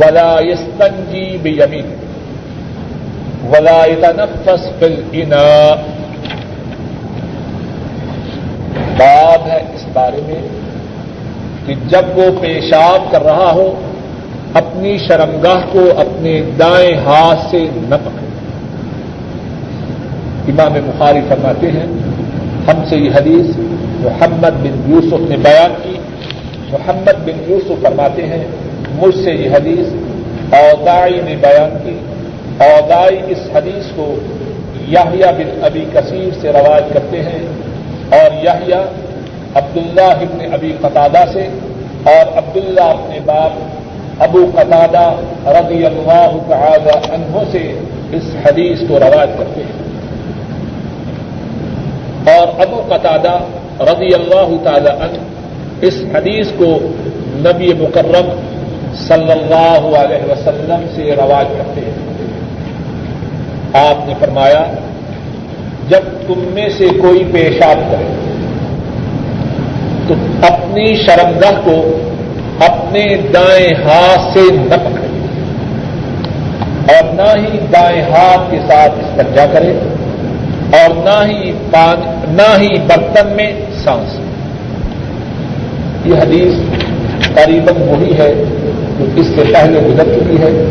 ولا 0.00 0.40
يستنجي 0.40 1.36
بيمينه 1.42 1.98
ولا 3.50 3.84
يتنفس 3.84 4.62
في 4.78 4.86
الإناء. 4.86 5.74
باب 8.96 9.46
ہے 9.46 9.62
اس 9.74 9.84
بارے 9.92 10.20
میں 10.26 10.40
کہ 11.66 11.74
جب 11.88 12.18
وہ 12.18 12.24
پیشاب 12.40 13.12
کر 13.12 13.22
رہا 13.22 13.52
ہو، 13.52 13.80
اپنی 14.54 14.98
شرمگاہ 14.98 15.60
کو 15.72 15.80
اپنے 15.96 16.42
دائیں 16.58 16.96
ہاتھ 16.96 17.50
سے 17.50 17.66
نہ 17.74 17.94
پکڑے۔ 17.94 18.28
امام 20.48 20.72
بخاری 20.72 21.20
فرماتے 21.28 21.70
ہیں، 21.70 21.86
ہم 22.68 22.84
سے 22.88 22.96
یہ 22.96 23.10
حدیث 23.14 23.46
محمد 24.00 24.62
بن 24.62 24.82
یوسف 24.86 25.30
نے 25.30 25.36
بیان 25.36 25.74
کی۔ 25.82 25.96
محمد 26.70 27.24
بن 27.24 27.44
یوسف 27.48 27.82
فرماتے 27.82 28.26
ہیں، 28.26 28.44
مجھ 28.92 29.16
سے 29.24 29.32
یہ 29.32 29.50
حدیث 29.50 29.92
اودائی 30.54 31.20
نے 31.24 31.36
بیان 31.36 31.78
کی۔ 31.84 31.98
اودائی 32.64 33.18
اس 33.28 33.38
حدیث 33.54 33.96
کو 33.96 34.14
یاہیا 34.88 35.30
بن 35.30 35.58
ابی 35.62 35.84
کثیر 35.92 36.28
سے 36.40 36.52
رواج 36.52 36.82
کرتے 36.92 37.22
ہیں 37.22 37.46
اور 38.10 38.44
یاہیا 38.44 38.82
عبداللہ 39.54 40.00
ابن 40.00 40.52
ابی 40.52 40.72
قطادہ 40.80 41.24
سے 41.32 41.48
اور 42.04 42.38
عبداللہ 42.38 42.80
اپنے 42.80 43.18
باپ 43.24 43.50
ابو 44.22 44.50
قطادہ 44.54 45.14
رضی 45.46 45.86
اللہ 45.86 46.36
تعالی 46.48 47.14
عنہ 47.14 47.42
سے 47.52 47.78
اس 48.12 48.22
حدیث 48.46 48.78
کو 48.88 48.98
رواج 48.98 49.28
کرتے 49.38 49.60
ہیں۔ 49.60 49.90
اور 52.36 52.48
ابو 52.60 52.82
قطادہ 52.88 53.38
رضی 53.80 54.14
اللہ 54.14 54.64
تعالی 54.64 54.88
عنہ، 54.88 55.18
اس 55.82 56.02
حدیث 56.14 56.46
کو 56.56 56.78
نبی 57.32 57.72
مکرم 57.78 58.30
صلی 59.08 59.32
اللہ 59.32 59.96
علیہ 59.96 60.30
وسلم 60.30 60.86
سے 60.94 61.16
رواج 61.16 61.46
کرتے 61.58 61.80
ہیں۔ 61.80 61.98
آپ 63.72 64.08
نے 64.08 64.14
فرمایا، 64.18 64.62
جب 65.88 66.00
تم 66.26 66.44
میں 66.54 66.68
سے 66.68 66.86
کوئی 67.00 67.24
پیشاب 67.32 67.78
کرے، 67.90 68.08
تو 70.08 70.14
اپنی 70.42 70.94
شرمگاہ 70.94 71.60
کو 71.64 71.98
اپنے 72.58 73.16
دائیں 73.34 73.74
ہاتھ 73.84 74.20
سے 74.32 74.40
نہ 74.52 74.74
پکڑے 74.74 75.08
اور 76.94 77.14
نہ 77.14 77.30
ہی 77.36 77.58
دائیں 77.72 78.02
ہاتھ 78.02 78.50
کے 78.50 78.58
ساتھ 78.68 78.92
استجا 78.98 79.46
کرے 79.52 79.72
اور 80.72 80.94
نہ 80.94 81.18
ہی 81.26 81.52
پانی 81.70 82.32
نہ 82.32 82.60
ہی 82.60 82.78
برتن 82.86 83.28
میں 83.36 83.52
سانس۔ 83.84 84.18
یہ 86.06 86.14
حدیث 86.14 86.52
قریباً 87.34 87.88
وہی 87.88 88.18
ہے 88.18 88.34
جو 88.98 89.04
اس 89.16 89.26
سے 89.26 89.42
پہلے 89.52 89.80
گزر 89.80 90.04
چکی 90.04 90.36
ہے۔ 90.40 90.66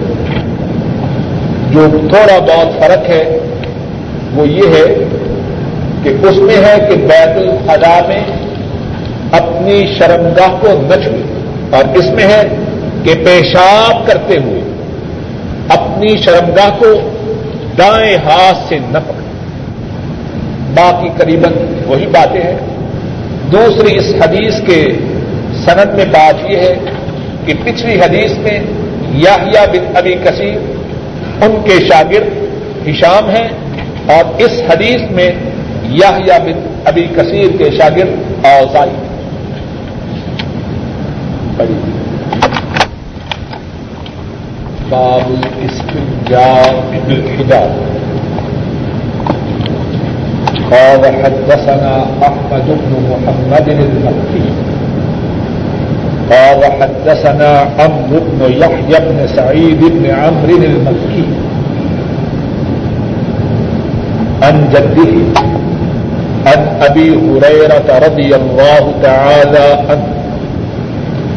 جو 1.72 1.88
تھوڑا 1.89 2.39
بہت 2.39 2.80
فرق 2.80 3.10
ہے، 3.10 3.39
وہ 4.36 4.47
یہ 4.47 4.68
ہے 4.68 5.03
کہ 6.03 6.10
اس 6.10 6.38
میں 6.38 6.57
ہے 6.57 6.88
کہ 6.89 6.95
بیت 6.95 7.38
الخلا 7.38 7.99
میں 8.07 8.24
اپنی 9.32 9.88
شرمگاہ 9.97 10.55
کو 10.62 10.68
نہ 10.82 11.03
چھوئے 11.03 11.22
اور 11.70 11.97
اس 11.97 12.05
میں 12.05 12.24
ہے 12.24 12.43
کہ 13.03 13.14
پیشاب 13.26 14.07
کرتے 14.07 14.38
ہوئے 14.38 14.62
اپنی 15.70 16.18
شرمگاہ 16.18 16.70
کو 16.80 17.10
دائیں 17.78 18.18
ہاتھ 18.26 18.57
سے 18.70 18.78
نہ 18.80 18.97
پکڑے۔ 18.97 19.30
باقی 20.76 21.10
قریباً 21.18 21.53
وہی 21.88 22.05
باتیں 22.05 22.41
ہیں۔ 22.41 22.57
دوسری 23.52 23.95
اس 23.97 24.14
حدیث 24.22 24.60
کے 24.66 24.82
سند 25.64 25.95
میں 25.97 26.06
بات 26.12 26.50
یہ 26.50 26.58
ہے 26.58 26.74
کہ 27.45 27.54
پچھلی 27.64 27.95
حدیث 28.00 28.38
میں 28.43 28.60
یاہیا 29.24 29.64
بن 29.72 29.97
ابی 29.97 30.14
کثیر، 30.24 30.58
ان 31.45 31.56
کے 31.66 31.80
شاگرد 31.88 32.88
ہشام 32.88 33.30
ہیں، 33.30 33.47
اور 34.14 34.41
اس 34.43 34.62
حدیث 34.70 35.02
میں 35.12 35.30
یاہیا 36.02 36.38
بن 36.43 36.60
ابی 36.89 37.06
کثیر 37.16 37.58
کے 37.58 37.70
شاگرد 37.78 38.45
اوزائی 38.45 38.95
باب 44.89 45.32
الحجاب 47.08 47.74
قال 50.72 51.02
حدثنا 51.24 52.06
احمد 52.22 52.66
بن 52.68 52.92
محمد 53.12 53.70
المكي. 53.70 54.50
قال 56.32 56.62
حدثنا 56.82 57.66
عمرو 57.80 58.20
بن 58.32 58.54
يحيى 58.54 59.00
بن 59.00 59.28
سعيد 59.28 59.82
بن 59.82 60.06
عمرو 60.10 60.56
المكي. 60.58 61.26
عن 64.44 64.70
جده، 64.74 65.14
عن 66.46 66.62
ابي 66.82 67.10
هريره 67.10 67.88
رضي 68.06 68.36
الله 68.36 68.94
تعالى 69.04 69.66
عنه. 69.90 70.08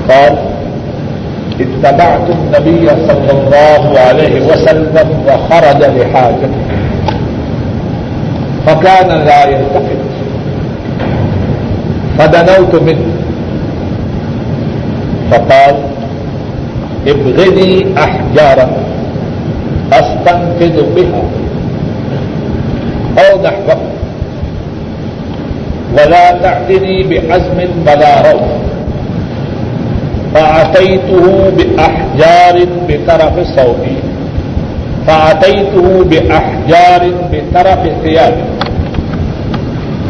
قال 0.08 0.34
اتبعت 1.60 2.26
النبي 2.30 2.88
صلى 2.88 3.30
الله 3.30 3.98
عليه 3.98 4.46
وسلم 4.46 5.08
وخرج 5.26 5.80
لحاجته 5.96 6.71
فكان 8.66 9.08
لا 9.26 9.48
يلتفت 9.48 10.02
فدنوت 12.18 12.82
منه. 12.82 13.12
فقال، 15.30 15.76
ابغني 17.06 17.86
احجارا 17.98 18.70
استنفذ 19.92 20.82
بها. 20.94 21.22
او 23.18 23.42
نحوه. 23.42 23.92
ولا 25.92 26.30
تعتني 26.42 27.02
بعزم 27.02 27.58
ولا 27.86 28.32
روح 28.32 28.48
فأتيته 30.34 31.50
بأحجار 31.56 32.66
بطرف 32.88 33.46
صوتي 33.56 33.96
فأتيته 35.06 36.04
بأحجار 36.04 37.10
بطرف 37.32 37.78
ثيابي 38.02 38.42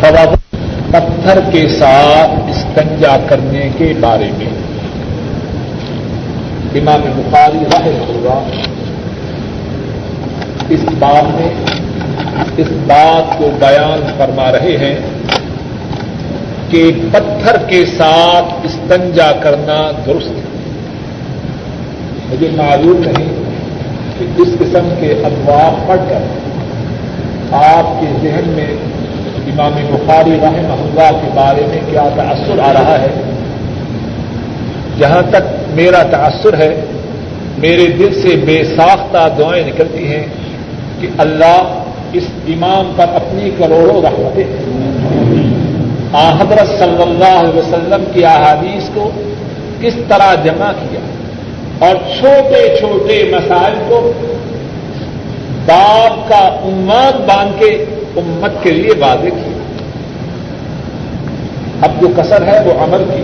پتھر 0.03 1.39
کے 1.53 1.69
ساتھ 1.69 2.51
استنجا 2.51 3.17
کرنے 3.29 3.69
کے 3.79 3.93
بارے 4.01 4.31
میں۔ 4.39 4.47
امام 6.75 7.01
بخاری 7.17 7.59
راہ 7.73 7.87
ہوگا 8.09 8.43
اس 10.69 10.81
بات 10.99 11.41
میں 11.41 11.49
اس 12.57 12.67
بات 12.87 13.39
کو 13.39 13.51
بیان 13.59 14.13
فرما 14.17 14.53
رہے 14.53 14.77
ہیں 14.77 14.95
کہ 16.71 16.93
پتھر 17.13 17.57
کے 17.57 17.85
ساتھ 17.87 18.55
استنجا 18.63 19.33
کرنا 19.33 19.91
درست 20.07 20.29
ہے۔ 20.29 20.43
مجھے 22.31 22.49
معلوم 22.57 23.03
نہیں 23.07 23.29
کہ 24.19 24.43
اس 24.43 24.49
قسم 24.59 24.95
کے 25.01 25.13
افواہ 25.25 25.89
پڑھ 25.89 26.01
کر 26.09 26.23
آپ 27.55 28.01
کے 28.01 28.07
ذہن 28.23 28.49
میں 28.49 28.92
امام 29.51 29.73
بخاری 29.91 30.37
رحمہ 30.43 30.81
اللہ 30.83 31.11
کے 31.23 31.31
بارے 31.35 31.67
میں 31.67 31.81
کیا 31.91 32.09
تاثر 32.17 32.59
آ 32.59 32.73
رہا 32.73 33.01
ہے؟ 33.01 33.09
جہاں 34.99 35.23
تک 35.31 35.45
میرا 35.75 36.03
تاثر 36.11 36.59
ہے، 36.59 36.75
میرے 37.59 37.87
دل 37.99 38.13
سے 38.23 38.37
بے 38.45 38.63
ساختہ 38.65 39.27
دعائیں 39.39 39.65
نکلتی 39.67 40.07
ہیں 40.07 40.27
کہ 41.01 41.09
اللہ 41.19 41.81
اس 42.13 42.25
امام 42.49 42.93
پر 42.97 43.15
اپنی 43.15 43.51
کروڑوں 43.59 44.03
رحمتیں 44.03 44.45
حضرت 46.15 46.69
صلی 46.79 47.03
اللہ 47.03 47.37
علیہ 47.39 47.59
وسلم 47.59 48.05
کی 48.13 48.25
احادیث 48.25 48.89
کو 48.95 49.11
کس 49.81 49.95
طرح 50.09 50.35
جمع 50.45 50.71
کیا 50.81 51.01
اور 51.87 51.97
چھوٹے 52.19 52.63
چھوٹے 52.81 53.23
مسائل 53.33 53.75
کو 53.89 54.01
باپ 55.67 56.29
کا 56.29 56.45
عنوان 56.65 57.23
باندھ 57.27 57.59
کے 57.59 57.71
امت 58.17 58.63
کے 58.63 58.71
لیے 58.71 58.91
واضح 58.99 59.29
کیا 59.29 59.61
اب 61.81 62.01
جو 62.01 62.09
کثر 62.17 62.43
ہے 62.43 62.59
وہ 62.65 62.73
عمل 62.85 63.05
کی۔ 63.05 63.23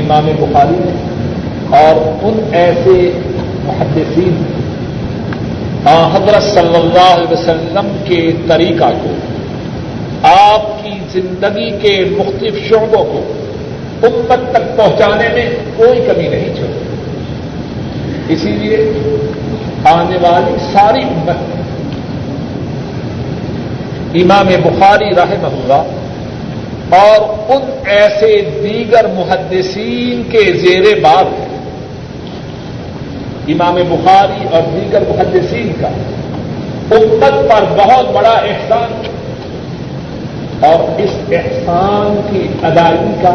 امام 0.00 0.30
بخاری 0.40 0.76
نے 0.78 1.76
اور 1.76 2.24
ان 2.24 2.40
ایسے 2.52 3.10
محدثین 3.64 4.42
حضرت 5.86 6.42
صلی 6.42 6.74
اللہ 6.74 7.08
علیہ 7.14 7.32
وسلم 7.32 7.86
کے 8.04 8.32
طریقہ 8.48 8.90
کو، 9.02 9.12
آپ 10.28 10.84
کی 10.84 10.90
زندگی 11.12 11.70
کے 11.70 11.94
مختلف 12.10 12.54
شعبوں 12.68 13.04
کو 13.04 13.22
امت 14.02 14.52
تک 14.52 14.76
پہنچانے 14.76 15.28
میں 15.34 15.46
کوئی 15.76 16.00
کمی 16.06 16.28
نہیں 16.28 16.54
چھوڑی 16.56 18.32
اسی 18.34 18.50
لیے 18.50 18.92
آنے 19.84 20.16
والی 20.22 20.56
ساری 20.72 21.02
امت 21.02 21.57
امام 24.14 24.48
بخاری 24.62 25.10
راہ 25.14 25.32
اللہ، 25.44 25.82
اور 26.96 27.20
ان 27.48 27.62
ایسے 27.86 28.30
دیگر 28.62 29.06
محدثین 29.14 30.22
کے 30.30 30.52
زیر 30.52 30.84
بار 31.00 31.24
ہیں۔ 31.38 31.56
امام 33.48 33.76
بخاری 33.88 34.46
اور 34.52 34.62
دیگر 34.72 35.02
محدثین 35.08 35.72
کا 35.80 35.88
امت 36.90 37.36
پر 37.50 37.64
بہت 37.76 38.10
بڑا 38.14 38.34
احسان 38.42 38.90
اور 40.60 41.00
اس 41.00 41.10
احسان 41.30 42.20
کی 42.30 42.46
ادائیگی 42.62 43.14
کا 43.22 43.34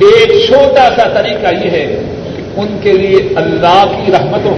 ایک 0.00 0.32
چھوٹا 0.46 0.88
سا 0.96 1.08
طریقہ 1.14 1.54
یہ 1.64 1.70
ہے 1.70 1.86
کہ 2.36 2.42
ان 2.56 2.76
کے 2.82 2.92
لیے 2.92 3.18
اللہ 3.36 3.84
کی 3.96 4.12
رحمتوں 4.12 4.54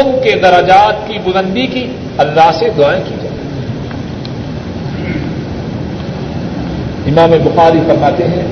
ان 0.00 0.10
کے 0.24 0.32
درجات 0.42 1.06
کی 1.08 1.18
بلندی 1.24 1.66
کی، 1.66 1.86
اللہ 2.18 2.50
سے 2.58 2.68
دعائیں 2.78 3.02
کی 3.08 3.14
جائیں۔ 3.22 3.31
امام 7.12 7.32
بخاری 7.44 7.80
فرماتے 7.86 8.26
ہیں، 8.28 8.42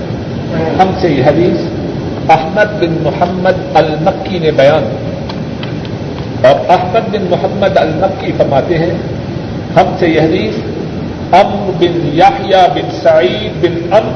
ہم 0.81 0.91
سے 1.01 1.09
یہ 1.09 1.25
حدیث، 1.25 1.61
احمد 2.31 2.73
بن 2.81 2.97
محمد 3.03 3.61
المکی 3.75 4.39
نے 4.39 4.51
بیان 4.57 4.85
اور 6.47 6.71
احمد 6.71 7.09
بن 7.13 7.25
محمد 7.31 7.77
المکی 7.77 8.33
فرماتے 8.37 8.79
ہیں، 8.79 8.91
ہم 9.77 9.95
سے 9.99 10.09
یہ 10.09 10.21
حدیث 10.21 10.55
ام 11.35 11.71
بن 11.79 11.99
یاحیہ 12.13 12.63
بن 12.75 12.91
سعید 13.03 13.57
بن 13.61 13.95
ام 13.95 14.13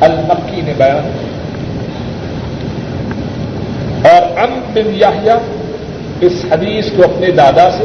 المکی 0.00 0.60
نے 0.66 0.72
بیان 0.76 1.10
اور 4.08 4.40
ام 4.40 4.58
بن 4.74 4.94
یاحیہ 4.94 5.38
اس 6.20 6.44
حدیث 6.52 6.90
کو 6.96 7.04
اپنے 7.04 7.30
دادا 7.36 7.70
سے، 7.70 7.84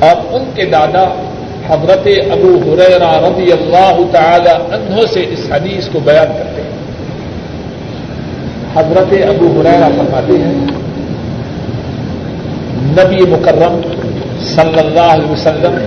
اور 0.00 0.34
ان 0.36 0.50
کے 0.54 0.64
دادا 0.72 1.04
حضرت 1.70 2.08
ابو 2.30 2.58
حریرا 2.64 3.20
رضی 3.20 3.52
اللہ 3.52 4.00
تعالی 4.12 4.50
عنہ 4.50 5.06
سے 5.12 5.26
اس 5.30 5.52
حدیث 5.52 5.88
کو 5.88 5.98
بیان 6.00 6.26
کرتے 6.26 6.62
ہیں۔ 6.62 6.78
حضرت 8.74 9.14
ابو 9.28 9.60
حریرا 9.60 9.88
فرماتے 9.96 10.32
ہیں، 10.32 10.66
نبی 12.84 13.30
مکرم 13.30 13.80
صلی 14.42 14.78
اللہ 14.78 15.12
علیہ 15.12 15.30
وسلم 15.30 15.78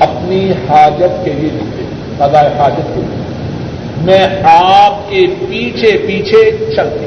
اپنی 0.00 0.52
حاجت 0.68 1.24
کے 1.24 1.32
لیے 1.32 1.50
نکلے 1.54 1.84
قضاء 2.18 2.48
حاجت 2.58 2.94
کے۔ 2.94 3.00
لیے 3.00 3.24
میں 4.00 4.26
آپ 4.42 5.10
کے 5.10 5.26
پیچھے 5.48 5.98
پیچھے 6.06 6.66
چلتے 6.76 7.06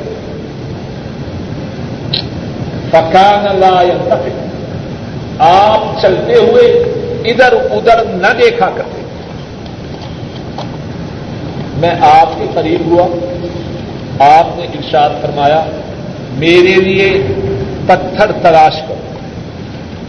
فکان 2.89 3.59
لا 3.59 3.81
ينتفق 3.81 4.47
آپ 5.39 6.01
چلتے 6.01 6.33
ہوئے 6.33 6.88
ادھر 7.25 7.53
ادھر 7.71 8.03
نہ 8.05 8.27
دیکھا 8.27 8.69
کرتے۔ 8.75 9.01
میں 11.77 11.95
آپ 12.01 12.29
کے 12.37 12.45
قریب 12.53 12.85
ہوا۔ 12.85 13.07
آپ 14.37 14.57
نے 14.57 14.63
ارشاد 14.63 15.09
فرمایا، 15.21 15.65
میرے 16.37 16.75
لیے 16.75 17.21
پتھر 17.85 18.31
تلاش 18.31 18.81
کرو 18.81 18.93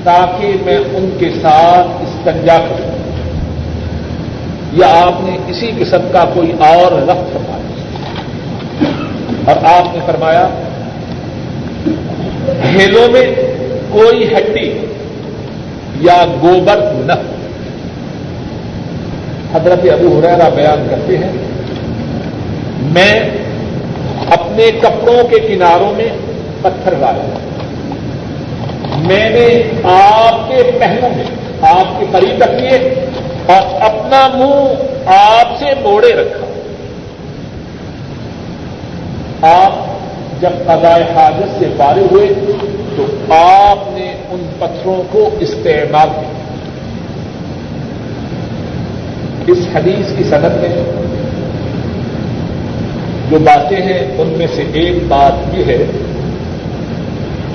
تاکہ 0.04 0.52
میں 0.64 0.78
ان 0.78 1.16
کے 1.18 1.30
ساتھ 1.42 2.02
استنجا 2.02 2.58
کروں۔ 2.58 3.00
یا 4.72 4.86
آپ 4.86 5.14
نے 5.20 5.38
اسی 5.46 5.70
قسم 5.78 6.00
کا 6.12 6.24
کوئی 6.34 6.52
اور 6.58 6.92
رقط 6.92 7.32
فرمایا۔ 7.32 7.70
اور 9.46 9.78
آپ 9.78 9.94
نے 9.94 10.00
فرمایا 10.06 10.48
ہیلوں 12.64 13.08
میں 13.08 13.34
کوئی 13.90 14.34
ہڈی 14.34 14.86
یا 16.00 16.24
گوبر 16.42 16.80
نہ 16.94 17.12
حضرت 19.54 19.80
ابو 19.92 20.18
حریرا 20.18 20.48
بیان 20.48 20.86
کرتے 20.90 21.18
ہیں، 21.18 21.32
میں 22.82 23.12
اپنے 24.30 24.70
کپڑوں 24.80 25.28
کے 25.28 25.40
کناروں 25.40 25.92
میں 25.96 26.08
پتھر 26.62 26.94
ڈالا۔ 26.94 27.38
میں 28.96 29.30
نے 29.30 29.46
آپ 29.84 30.48
کے 30.48 30.62
پہلوں 30.78 31.10
میں 31.16 31.24
آپ 31.62 32.00
کے 32.00 32.06
قریب 32.10 32.42
رکھیے 32.42 32.94
اور 33.46 33.82
اپنا 33.82 34.28
منہ 34.34 35.10
آپ 35.10 35.58
سے 35.58 35.66
موڑے 35.82 36.12
رکھا۔ 36.12 36.46
آپ 39.48 39.72
جب 40.40 40.50
قضاء 40.66 40.98
حاجت 41.14 41.58
سے 41.58 41.66
پارے 41.76 42.00
ہوئے 42.10 42.26
تو 43.00 43.34
آپ 43.34 43.78
نے 43.92 44.12
ان 44.30 44.46
پتھروں 44.58 45.02
کو 45.10 45.30
استعمال 45.40 46.08
کیا۔ 46.08 46.38
اس 49.46 49.58
حدیث 49.74 50.16
کی 50.16 50.24
صنعت 50.24 50.52
میں 50.60 50.68
جو 53.30 53.38
باتیں 53.38 53.82
ہیں، 53.82 54.12
ان 54.18 54.34
میں 54.36 54.46
سے 54.54 54.62
ایک 54.72 54.94
بات 55.08 55.54
یہ 55.54 55.64
ہے 55.64 55.84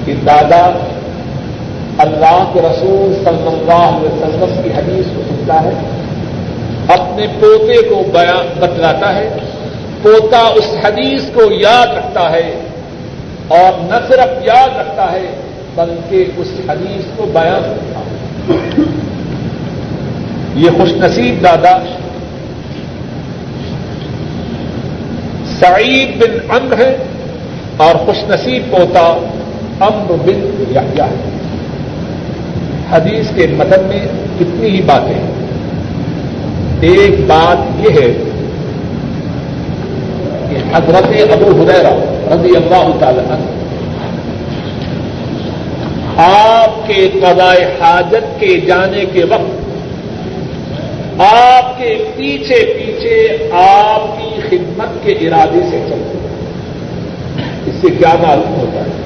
کہ 0.05 0.13
دادا 0.27 0.71
اللہ 1.97 2.51
کے 2.53 2.61
رسول 2.61 3.13
صلی 3.23 3.47
اللہ 3.47 3.73
علیہ 3.73 4.09
وسلم 4.09 4.63
کی 4.63 4.69
حدیث 4.69 5.05
کو 5.15 5.21
سنتا 5.29 5.63
ہے، 5.63 5.73
اپنے 6.87 7.27
پوتے 7.39 7.89
کو 7.89 8.03
بیان 8.13 8.59
بتلاتا 8.59 9.15
ہے، 9.15 9.29
پوتا 10.01 10.37
اس 10.37 10.85
حدیث 10.85 11.21
کو 11.33 11.41
یاد 11.51 11.87
رکھتا 11.87 12.31
ہے 12.31 12.64
اور 13.47 13.79
نہ 13.79 13.95
صرف 14.07 14.45
یاد 14.45 14.79
رکھتا 14.79 15.11
ہے، 15.11 15.35
بلکہ 15.75 16.25
اس 16.37 16.47
حدیث 16.69 17.05
کو 17.15 17.25
بیان 17.33 17.61
کرتا 17.63 17.99
ہے۔ 17.99 18.83
یہ 20.55 20.69
خوش 20.77 20.91
نصیب 20.93 21.43
دادا 21.43 21.77
سعید 25.59 26.17
بن 26.17 26.51
امر 26.51 26.77
ہے 26.77 26.97
اور 27.77 27.95
خوش 27.95 28.17
نصیب 28.29 28.71
پوتا 28.71 29.17
امر 29.79 30.11
بن 30.11 30.63
یا 30.75 31.05
ہے۔ 31.05 31.15
حدیث 32.91 33.35
کے 33.35 33.47
مدن 33.47 33.83
میں 33.85 34.07
کتنی 34.39 34.69
ہی 34.69 34.81
باتیں 34.81 35.13
ہیں۔ 35.13 35.31
ایک 36.81 37.15
بات 37.27 37.85
یہ 37.85 37.89
ہے 37.89 38.23
کہ 40.49 40.75
حضرت 40.75 41.31
ابو 41.31 41.63
حریرا 41.63 42.14
رضی 42.32 42.55
اللہ 42.55 42.99
تعالی 42.99 43.19
عنہ. 43.19 43.45
آپ 46.17 46.88
کے 46.88 47.09
قضاء 47.13 47.53
حاجت 47.80 48.39
کے 48.39 48.59
جانے 48.59 49.05
کے 49.13 49.23
وقت 49.23 49.63
آپ 51.21 51.78
کے 51.78 51.97
پیچھے 52.15 52.55
پیچھے 52.55 53.49
آپ 53.51 54.17
کی 54.17 54.41
خدمت 54.49 55.03
کے 55.03 55.11
ارادے 55.11 55.59
سے 55.69 55.80
چلتے 55.89 56.17
اس 57.65 57.76
سے 57.82 57.88
کیا 57.88 58.13
معلوم 58.21 58.53
ہوتا 58.55 58.80
ہے؟ 58.80 59.03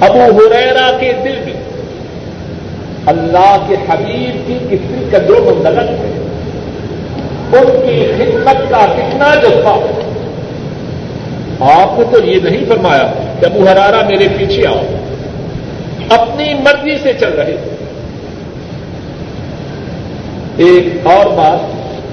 ابو 0.00 0.38
حریرا 0.38 0.90
کے 1.00 1.12
دل 1.24 1.38
میں 1.44 1.52
اللہ 3.06 3.56
کے 3.68 3.74
حبیب 3.88 4.46
کی 4.46 4.58
کتنی 4.70 5.04
قدر 5.10 5.30
و 5.30 5.54
مندلت 5.54 5.90
ہے. 5.90 6.12
ان 7.52 7.66
کی 7.86 8.12
خدمت 8.16 8.70
کا 8.70 8.86
کتنا 8.96 9.34
جذبہ 9.34 9.76
ہے. 9.76 10.13
آپ 11.60 11.98
نے 11.98 12.04
تو 12.12 12.24
یہ 12.24 12.40
نہیں 12.42 12.64
فرمایا 12.68 13.12
کہ 13.40 13.46
ابو 13.46 13.64
حرارا 13.68 14.02
میرے 14.08 14.28
پیچھے 14.38 14.66
آؤ۔ 14.66 14.80
اپنی 16.08 16.54
مرضی 16.54 16.98
سے 17.02 17.12
چل 17.20 17.32
رہے 17.32 17.56
ایک 20.56 21.06
اور 21.06 21.26
بات 21.26 21.58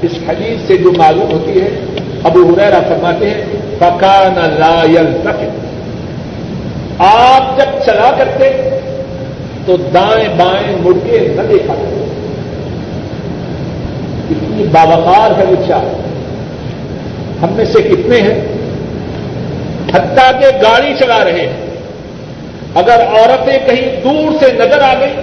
اس 0.01 0.11
حدیث 0.29 0.67
سے 0.67 0.77
جو 0.77 0.91
معلوم 0.97 1.31
ہوتی 1.31 1.61
ہے، 1.61 1.69
ابو 2.23 2.39
حریرا 2.39 2.79
فرماتے 2.87 3.29
ہیں 3.29 3.43
پکان 3.79 4.35
لا 4.59 4.83
تک 5.23 5.43
آپ 6.99 7.59
جب 7.59 7.83
چلا 7.85 8.11
کرتے 8.17 8.51
تو 9.65 9.77
دائیں 9.77 10.27
بائیں 10.37 10.75
مڑ 10.81 10.93
کے 11.05 11.27
نہ 11.35 11.41
دیکھا 11.41 11.73
کرتے 11.73 12.05
اتنی 14.31 14.63
باوقار 14.71 15.39
ہے 15.39 15.43
وہ 15.49 15.67
چار 15.67 16.01
ہم 17.43 17.53
میں 17.53 17.65
سے 17.65 17.81
کتنے 17.81 18.21
ہیں؟ 18.21 18.50
حتیٰ 19.89 20.39
کہ 20.39 20.57
گاڑی 20.57 20.93
چلا 20.99 21.25
رہے 21.25 21.41
ہیں۔ 21.41 21.71
اگر 22.75 23.03
عورتیں 23.07 23.59
کہیں 23.65 24.01
دور 24.03 24.31
سے 24.39 24.53
نظر 24.53 24.81
آ 24.81 24.93
گئی 24.99 25.13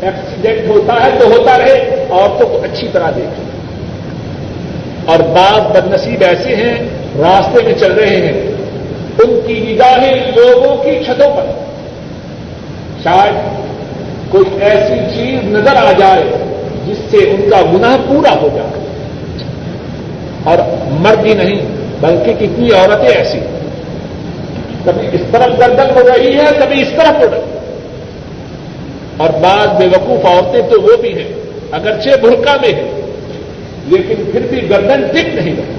ایکسیڈنٹ 0.00 0.70
ہوتا 0.70 0.94
ہے 1.04 1.10
تو 1.18 1.26
ہوتا 1.26 1.58
رہے، 1.58 2.06
عورتوں 2.10 2.48
کو 2.48 2.60
اچھی 2.64 2.88
طرح 2.92 3.10
دیکھیں۔ 3.16 3.44
اور 5.06 5.18
بعض 5.18 5.76
بدنصیب 5.76 6.22
ایسے 6.22 6.56
ہیں، 6.56 6.74
راستے 7.18 7.64
میں 7.64 7.74
چل 7.78 7.92
رہے 7.92 8.16
ہیں۔ 8.16 8.52
ان 9.18 9.40
کی 9.46 9.54
نگاہیں 9.68 10.32
لوگوں 10.36 10.76
کی 10.76 11.04
چھتوں 11.04 11.36
پر۔ 11.36 11.44
شاید 13.04 13.34
کوئی 14.32 14.44
ایسی 14.60 15.16
چیز 15.16 15.44
نظر 15.44 15.76
آ 15.76 15.92
جائے 15.98 16.22
جس 16.86 16.96
سے 17.10 17.16
ان 17.16 17.50
کا 17.50 17.62
گناہ 17.72 17.96
پورا 18.08 18.34
ہو 18.42 18.48
جائے۔ 18.54 18.86
اور 20.44 20.58
مرد 20.90 21.26
ہی 21.26 21.34
نہیں، 21.34 21.60
بلکہ 22.00 22.46
کتنی 22.46 22.72
عورتیں 22.72 23.08
ایسی 23.08 23.38
ہیں۔ 23.38 23.55
کبھی 24.86 25.06
اس 25.12 25.24
طرف 25.30 25.58
گردن 25.60 25.88
ہو 25.96 26.02
رہی 26.08 26.32
ہے، 26.38 26.46
کبھی 26.58 26.80
اس 26.82 26.90
طرف 26.96 27.22
ہو 27.22 27.30
رہی 27.32 27.44
اور 29.16 29.30
بعض 29.42 29.68
بے 29.78 29.86
وقوف 29.86 30.24
عورتیں 30.24 30.62
تو 30.70 30.80
وہ 30.82 30.96
بھی 31.00 31.12
ہیں، 31.14 31.30
اگرچہ 31.72 32.16
برقع 32.22 32.56
میں 32.62 32.72
ہیں، 32.74 32.90
لیکن 33.86 34.22
پھر 34.32 34.46
بھی 34.50 34.68
گردن 34.70 35.06
ٹک 35.12 35.34
نہیں 35.34 35.56
رہی۔ 35.56 35.74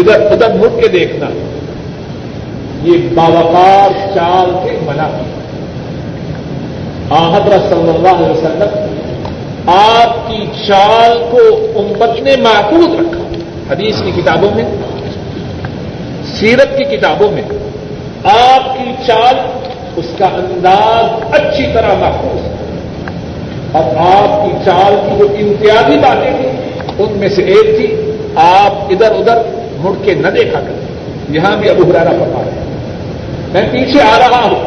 ادھر 0.00 0.30
ادھر 0.32 0.54
مڑ 0.54 0.68
کے 0.80 0.88
دیکھنا، 0.88 1.28
یہ 2.82 3.08
باوقار 3.14 3.90
چال 4.14 4.50
کے 4.64 4.76
منع 4.86 5.08
کی 5.16 5.26
حضرت 7.34 7.62
صلی 7.70 7.90
اللہ 7.90 8.16
علیہ 8.16 8.30
وسلم، 8.30 8.72
آپ 9.68 10.16
کی 10.28 10.44
چال 10.66 11.18
کو 11.30 11.40
امت 11.80 12.20
نے 12.22 12.36
محفوظ 12.42 12.94
رکھا۔ 13.00 13.24
حدیث 13.70 14.02
کی 14.02 14.10
کتابوں 14.16 14.50
میں 14.54 14.64
سیرت 16.40 16.76
کی 16.78 16.84
کتابوں 16.96 17.30
میں 17.30 17.42
آپ 18.24 18.66
کی 18.74 18.92
چال 19.06 19.36
اس 19.96 20.06
کا 20.18 20.26
انداز 20.26 21.34
اچھی 21.34 21.64
طرح 21.74 21.94
محفوظ 21.98 22.42
ہے۔ 22.44 22.56
اور 23.72 23.96
آپ 24.04 24.44
کی 24.44 24.50
چال 24.64 24.94
کی 25.04 25.16
جو 25.18 25.26
امتیازی 25.38 25.98
باتیں 25.98 26.30
تھیں، 26.40 26.52
ان 26.98 27.18
میں 27.18 27.28
سے 27.28 27.42
ایک 27.44 27.76
تھی، 27.78 27.86
آپ 28.34 28.92
ادھر 28.92 29.12
ادھر 29.12 29.38
مڑ 29.78 29.92
کے 30.04 30.14
نہ 30.14 30.28
دیکھا 30.28 30.60
کرتے 30.60 31.34
یہاں 31.34 31.56
بھی 31.56 31.70
ابو 31.70 31.90
ہرارا 31.90 32.10
پتا 32.10 32.44
ہے 32.46 32.66
میں 33.52 33.62
پیچھے 33.72 34.00
آ 34.02 34.18
رہا 34.18 34.42
ہوں، 34.44 34.64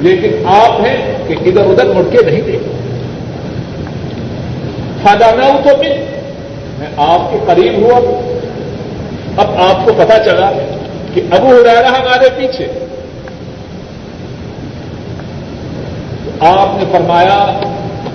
لیکن 0.00 0.46
آپ 0.46 0.80
ہیں 0.80 0.96
کہ 1.28 1.34
ادھر 1.46 1.64
ادھر 1.64 1.92
مڑ 1.94 2.02
کے 2.10 2.24
نہیں 2.26 2.40
دیکھتے 2.40 2.78
فائدہ 5.02 5.34
نہ 5.36 5.44
ہو 5.44 5.60
تو 5.64 5.76
بھی 5.76 5.88
میں 6.78 6.86
آپ 6.96 7.30
کے 7.32 7.38
قریب 7.46 7.82
ہوا 7.82 8.00
اب 9.36 9.46
آپ 9.56 9.86
کو 9.86 9.92
پتا 9.96 10.24
چلا 10.24 10.52
کہ 11.14 11.20
ابو 11.30 11.46
ہرارا 11.48 11.88
ہمارے 11.88 12.28
پیچھے۔ 12.36 12.66
آپ 16.40 16.68
نے 16.78 16.84
فرمایا، 16.92 17.60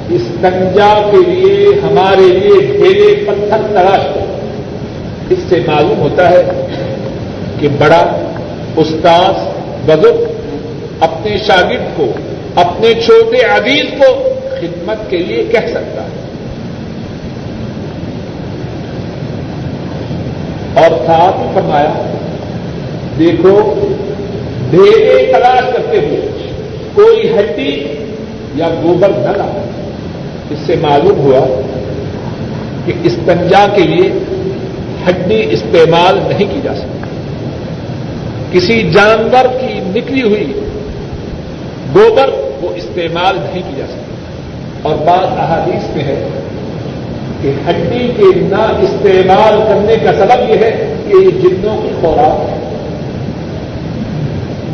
اس 0.10 0.22
کنجا 0.42 1.10
کے 1.12 1.32
لیے، 1.32 1.68
ہمارے 1.84 2.22
لیے 2.22 2.66
ڈھیرے 2.72 3.26
پتھر 3.26 3.58
تلاش 3.70 4.06
کر 4.16 4.26
اس 5.30 5.40
سے 5.50 5.60
معلوم 5.68 6.00
ہوتا 6.00 6.30
ہے 6.30 6.68
کہ 7.60 7.68
بڑا، 7.68 8.32
استاذ، 8.78 9.48
بزرگ 9.86 10.24
اپنے 11.00 11.38
شاگرد 11.38 11.98
کو، 11.98 12.06
اپنے 12.56 12.94
چھوٹے 12.94 13.38
عزیز 13.38 13.86
کو 13.98 14.30
خدمت 14.60 15.10
کے 15.10 15.18
لیے 15.18 15.44
کہہ 15.44 15.68
سکتا 15.68 16.04
ہے۔ 16.04 16.25
اور 20.76 21.06
ساتھ 21.06 21.40
ہی 21.40 21.48
فرمایا، 21.54 21.94
دیکھو 23.20 23.74
ڈھیرے 24.70 25.32
تلاش 25.34 25.74
کرتے 25.74 25.98
ہوئے 25.98 26.22
کوئی 26.94 27.40
ہڈی 27.40 27.88
یا 28.56 28.68
گوبر 28.84 29.10
نہ 29.10 29.38
لا 29.38 29.64
اس 30.50 30.60
سے 30.66 30.76
معلوم 30.82 31.20
ہوا 31.20 31.62
کہ 32.86 32.94
استنجا 33.04 33.66
کے 33.76 33.82
لیے 33.82 34.10
ہڈی 35.10 35.46
استعمال 35.50 36.20
نہیں 36.28 36.54
کی 36.54 36.60
جا 36.64 36.76
سکتی۔ 36.76 37.00
کسی 38.52 38.92
جانور 38.92 39.46
کی 39.60 39.80
نکلی 39.96 40.22
ہوئی 40.22 40.54
گوبر 41.96 42.30
وہ 42.62 42.70
استعمال 42.76 43.36
نہیں 43.36 43.62
کی 43.70 43.76
جا 43.78 43.86
سکتی۔ 43.88 44.16
اور 44.82 44.96
بات 44.96 45.40
احادیث 45.40 45.96
میں 45.96 46.04
ہے 46.04 46.30
کہ 47.46 47.70
ہڈی 47.70 48.12
کے 48.18 48.40
نہ 48.40 48.62
استعمال 48.80 49.54
کرنے 49.70 49.96
کا 50.04 50.12
سبب 50.14 50.50
یہ 50.50 50.54
ہے 50.54 50.94
کہ 51.08 51.14
یہ 51.16 51.30
جنوں 51.30 51.82
کی 51.82 51.90
خوراک 52.02 52.50
ہے۔ 52.50 52.62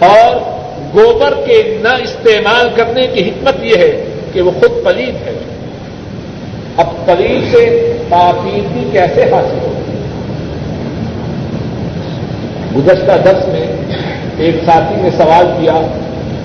اور 0.07 0.35
گوبر 0.93 1.33
کے 1.45 1.77
نہ 1.81 1.87
استعمال 1.87 2.69
کرنے 2.75 3.07
کی 3.07 3.29
حکمت 3.29 3.63
یہ 3.63 3.75
ہے 3.75 4.05
کہ 4.33 4.41
وہ 4.41 4.51
خود 4.51 4.71
پلید 4.83 5.27
ہے۔ 5.27 5.33
اب 6.77 6.87
پلید 7.05 7.51
سے 7.51 7.93
پاکیزگی 8.09 8.89
کیسے 8.91 9.23
حاصل 9.23 9.57
ہوتی 9.61 9.91
گزشتہ 12.75 13.29
دس 13.29 13.47
میں 13.47 13.67
ایک 14.37 14.55
ساتھی 14.65 15.01
نے 15.01 15.09
سوال 15.17 15.45
کیا 15.61 15.81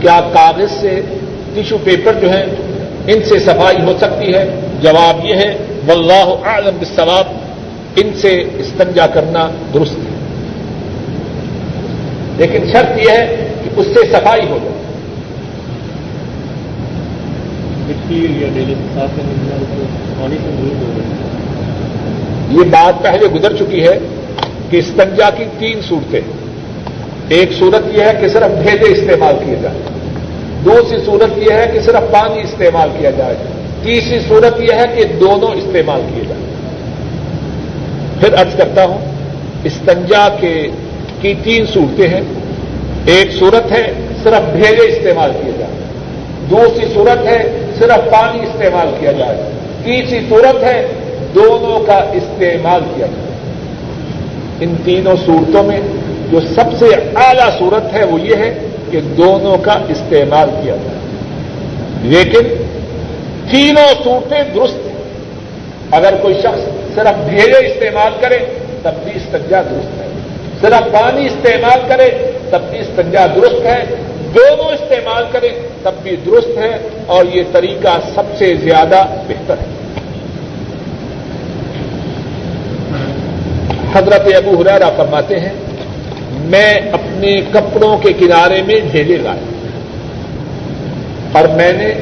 کیا 0.01 0.21
کاغذ 0.33 0.71
سے 0.81 1.01
ٹیشو 1.55 1.77
پیپر 1.85 2.13
جو 2.13 2.31
ہیں 2.31 2.47
ان 3.07 3.23
سے 3.23 3.39
صفائی 3.39 3.83
ہو 3.85 3.93
سکتی 4.01 4.35
ہے؟ 4.35 4.61
جواب 4.83 5.25
یہ 5.25 5.35
ہے 5.35 5.57
واللہ 5.89 6.47
اعلم 6.47 6.77
بالثواب 6.79 7.25
ان 7.97 8.11
سے 8.15 8.45
استنجا 8.59 9.07
کرنا 9.07 9.51
درست 9.75 9.93
ہے۔ 9.93 10.17
لیکن 12.37 12.67
شرط 12.73 12.99
یہ 12.99 13.11
ہے 13.11 13.49
اس 13.77 13.87
سے 13.87 14.01
صفائی 14.13 14.49
ہو 14.49 14.59
جائے۔ 14.63 14.77
یہ 22.51 22.71
بات 22.71 23.03
پہلے 23.03 23.27
گزر 23.27 23.57
چکی 23.57 23.83
ہے 23.83 23.99
کہ 24.71 24.77
استنجا 24.77 25.31
کی 25.31 25.45
تین 25.59 25.81
صورتیں۔ 25.89 26.21
ایک 27.29 27.53
صورت 27.59 27.83
یہ 27.93 28.03
ہے 28.03 28.13
کہ 28.21 28.29
صرف 28.29 28.51
بھیجے 28.63 28.93
استعمال 28.93 29.35
کیے 29.45 29.57
جائے 29.63 29.79
دوسری 30.65 30.99
صورت 31.07 31.39
یہ 31.39 31.53
ہے 31.53 31.71
کہ 31.73 31.81
صرف 31.81 32.13
پانی 32.13 32.41
استعمال 32.41 32.89
کیا 32.99 33.11
جائے۔ 33.11 33.37
تیسری 33.87 34.19
صورت 34.29 34.61
یہ 34.61 34.73
ہے 34.73 34.85
کہ 34.97 35.05
دونوں 35.05 35.49
استعمال 35.49 36.01
کیے 36.15 36.25
جائیں۔ 36.29 36.45
پھر 38.21 38.33
ارض 38.33 38.57
کرتا 38.57 38.85
ہوں، 38.85 38.99
استنجا 39.65 40.29
کے 40.41 40.69
کی 41.21 41.35
تین 41.45 41.67
صورتیں 41.67 42.09
ہیں۔ 42.09 42.21
ایک 43.07 43.33
صورت 43.39 43.73
ہے، 43.73 43.93
صرف 44.23 44.53
بھیجے 44.53 44.83
استعمال 44.83 45.31
کیے 45.43 45.53
جائے 45.59 45.73
دوسری 46.51 46.87
صورت 46.95 47.27
ہے، 47.27 47.67
صرف 47.79 48.11
پانی 48.11 48.43
استعمال 48.43 48.89
کیا 49.01 49.13
جائے۔ 49.13 49.51
تیسری 49.85 50.21
صورت 50.29 50.63
ہے، 50.63 50.87
دونوں 51.35 51.87
کا 51.87 52.05
استعمال 52.13 52.81
کیا 52.95 53.07
جائے۔ 53.07 53.29
ان 54.61 54.75
تینوں 54.85 55.17
صورتوں 55.27 55.63
میں 55.63 55.81
جو 56.31 56.41
سب 56.41 56.79
سے 56.79 56.87
اعلی 57.17 57.51
صورت 57.59 57.95
ہے، 57.95 58.05
وہ 58.05 58.21
یہ 58.21 58.37
ہے 58.37 58.59
کہ 58.91 59.01
دونوں 59.01 59.59
کا 59.59 59.73
استعمال 59.89 60.51
کیا 60.63 60.77
جائے۔ 60.77 60.99
لیکن 62.03 62.66
تینوں 63.51 64.05
صورتیں 64.05 64.55
درست 64.55 64.87
ہیں۔ 64.87 64.97
اگر 65.91 66.15
کوئی 66.23 66.35
شخص 66.35 66.95
صرف 66.95 67.29
بھیجے 67.29 67.67
استعمال 67.67 68.13
کرے 68.21 68.39
تب 68.83 68.93
بھی 69.05 69.13
استجا 69.15 69.63
درست 69.63 70.01
ہے۔ 70.01 70.07
صرف 70.61 70.93
پانی 70.93 71.27
استعمال 71.27 71.81
کرے 71.89 72.31
تب 72.51 72.61
بھی 72.71 72.79
استنجا 72.79 73.27
درست 73.37 73.67
ہے۔ 73.67 73.85
دونوں 74.35 74.73
استعمال 74.73 75.25
کریں 75.33 75.49
تب 75.83 75.93
بھی 76.03 76.17
درست 76.27 76.59
ہے۔ 76.59 76.89
اور 77.07 77.25
یہ 77.35 77.43
طریقہ 77.53 77.99
سب 78.15 78.23
سے 78.39 78.55
زیادہ 78.55 79.05
بہتر 79.29 79.55
ہے۔ 79.59 79.65
حضرت 83.93 84.23
ابو 84.37 84.63
حرارا 84.63 84.91
فرماتے 84.97 85.41
ہیں، 85.41 85.53
میں 86.31 86.75
اپنے 86.75 87.41
کپڑوں 87.53 87.99
کے 87.99 88.13
کنارے 88.13 88.63
میں 88.63 88.81
ڈھیلے 88.91 89.17
لائے۔ 89.17 89.41
اور 91.33 91.49
میں 91.49 91.73
نے 91.73 91.95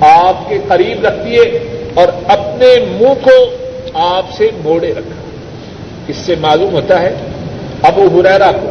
آپ 0.00 0.48
کے 0.48 0.58
قریب 0.68 1.06
رکھ 1.06 1.24
دیے 1.24 1.42
اور 1.94 2.08
اپنے 2.28 2.66
منہ 3.00 3.24
کو 3.24 3.50
آپ 3.94 4.32
سے 4.32 4.50
موڑے 4.64 4.90
رکھا۔ 4.90 5.22
اس 6.08 6.16
سے 6.16 6.34
معلوم 6.40 6.72
ہوتا 6.72 7.00
ہے 7.00 7.14
ابو 7.82 8.08
حریرا 8.14 8.50
کو 8.52 8.70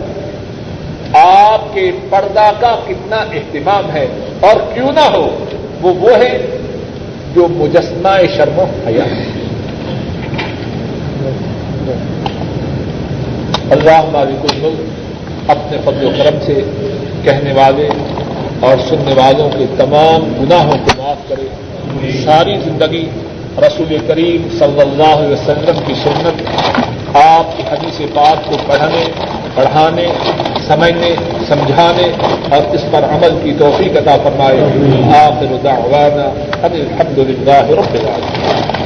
آپ 1.17 1.73
کے 1.73 1.91
پردہ 2.09 2.51
کا 2.59 2.75
کتنا 2.87 3.15
اہتمام 3.15 3.91
ہے 3.91 4.07
اور 4.39 4.55
کیوں 4.73 4.91
نہ 4.91 4.99
ہو، 4.99 5.45
وہ 5.81 5.93
وہ 5.93 6.09
ہے 6.09 6.37
جو 7.35 7.47
مجسمہ 7.47 8.37
شرم 8.37 8.59
و 8.59 8.65
حیا 8.87 9.03
ہے۔ 9.03 9.25
اللہ 13.71 14.05
مالک 14.11 14.53
الملک 14.53 15.49
اپنے 15.49 15.77
فضل 15.85 16.05
و 16.05 16.09
کرم 16.17 16.37
سے 16.45 16.53
کہنے 17.23 17.53
والے 17.53 17.89
اور 18.59 18.77
سننے 18.89 19.13
والوں 19.13 19.49
کے 19.49 19.65
تمام 19.77 20.43
گناہوں 20.43 20.77
کو 20.85 21.03
معاف 21.03 21.29
کرے۔ 21.29 21.47
ساری 22.25 22.57
زندگی 22.63 23.09
رسول 23.57 23.97
کریم 24.07 24.47
صلی 24.59 24.81
اللہ 24.81 25.15
علیہ 25.15 25.33
وسلم 25.33 25.79
کی 25.85 25.93
سنت، 25.93 26.41
آپ 27.15 27.57
کی 27.57 27.63
حدیث 27.71 28.01
پاک 28.13 28.49
کو 28.49 28.55
پڑھنے، 28.67 29.03
پڑھانے، 29.55 30.05
سمجھنے، 30.67 31.15
سمجھانے 31.47 32.07
اور 32.55 32.75
اس 32.75 32.81
پر 32.91 33.03
عمل 33.03 33.39
کی 33.43 33.53
توفیق 33.59 33.97
عطا 33.97 34.15
فرمائے۔ 34.23 34.59
آخر 35.15 35.55
دعوانا 35.63 36.29
الحمد 36.63 37.17
للہ 37.17 37.65
رب 37.69 37.93
العالمین۔ 37.93 38.84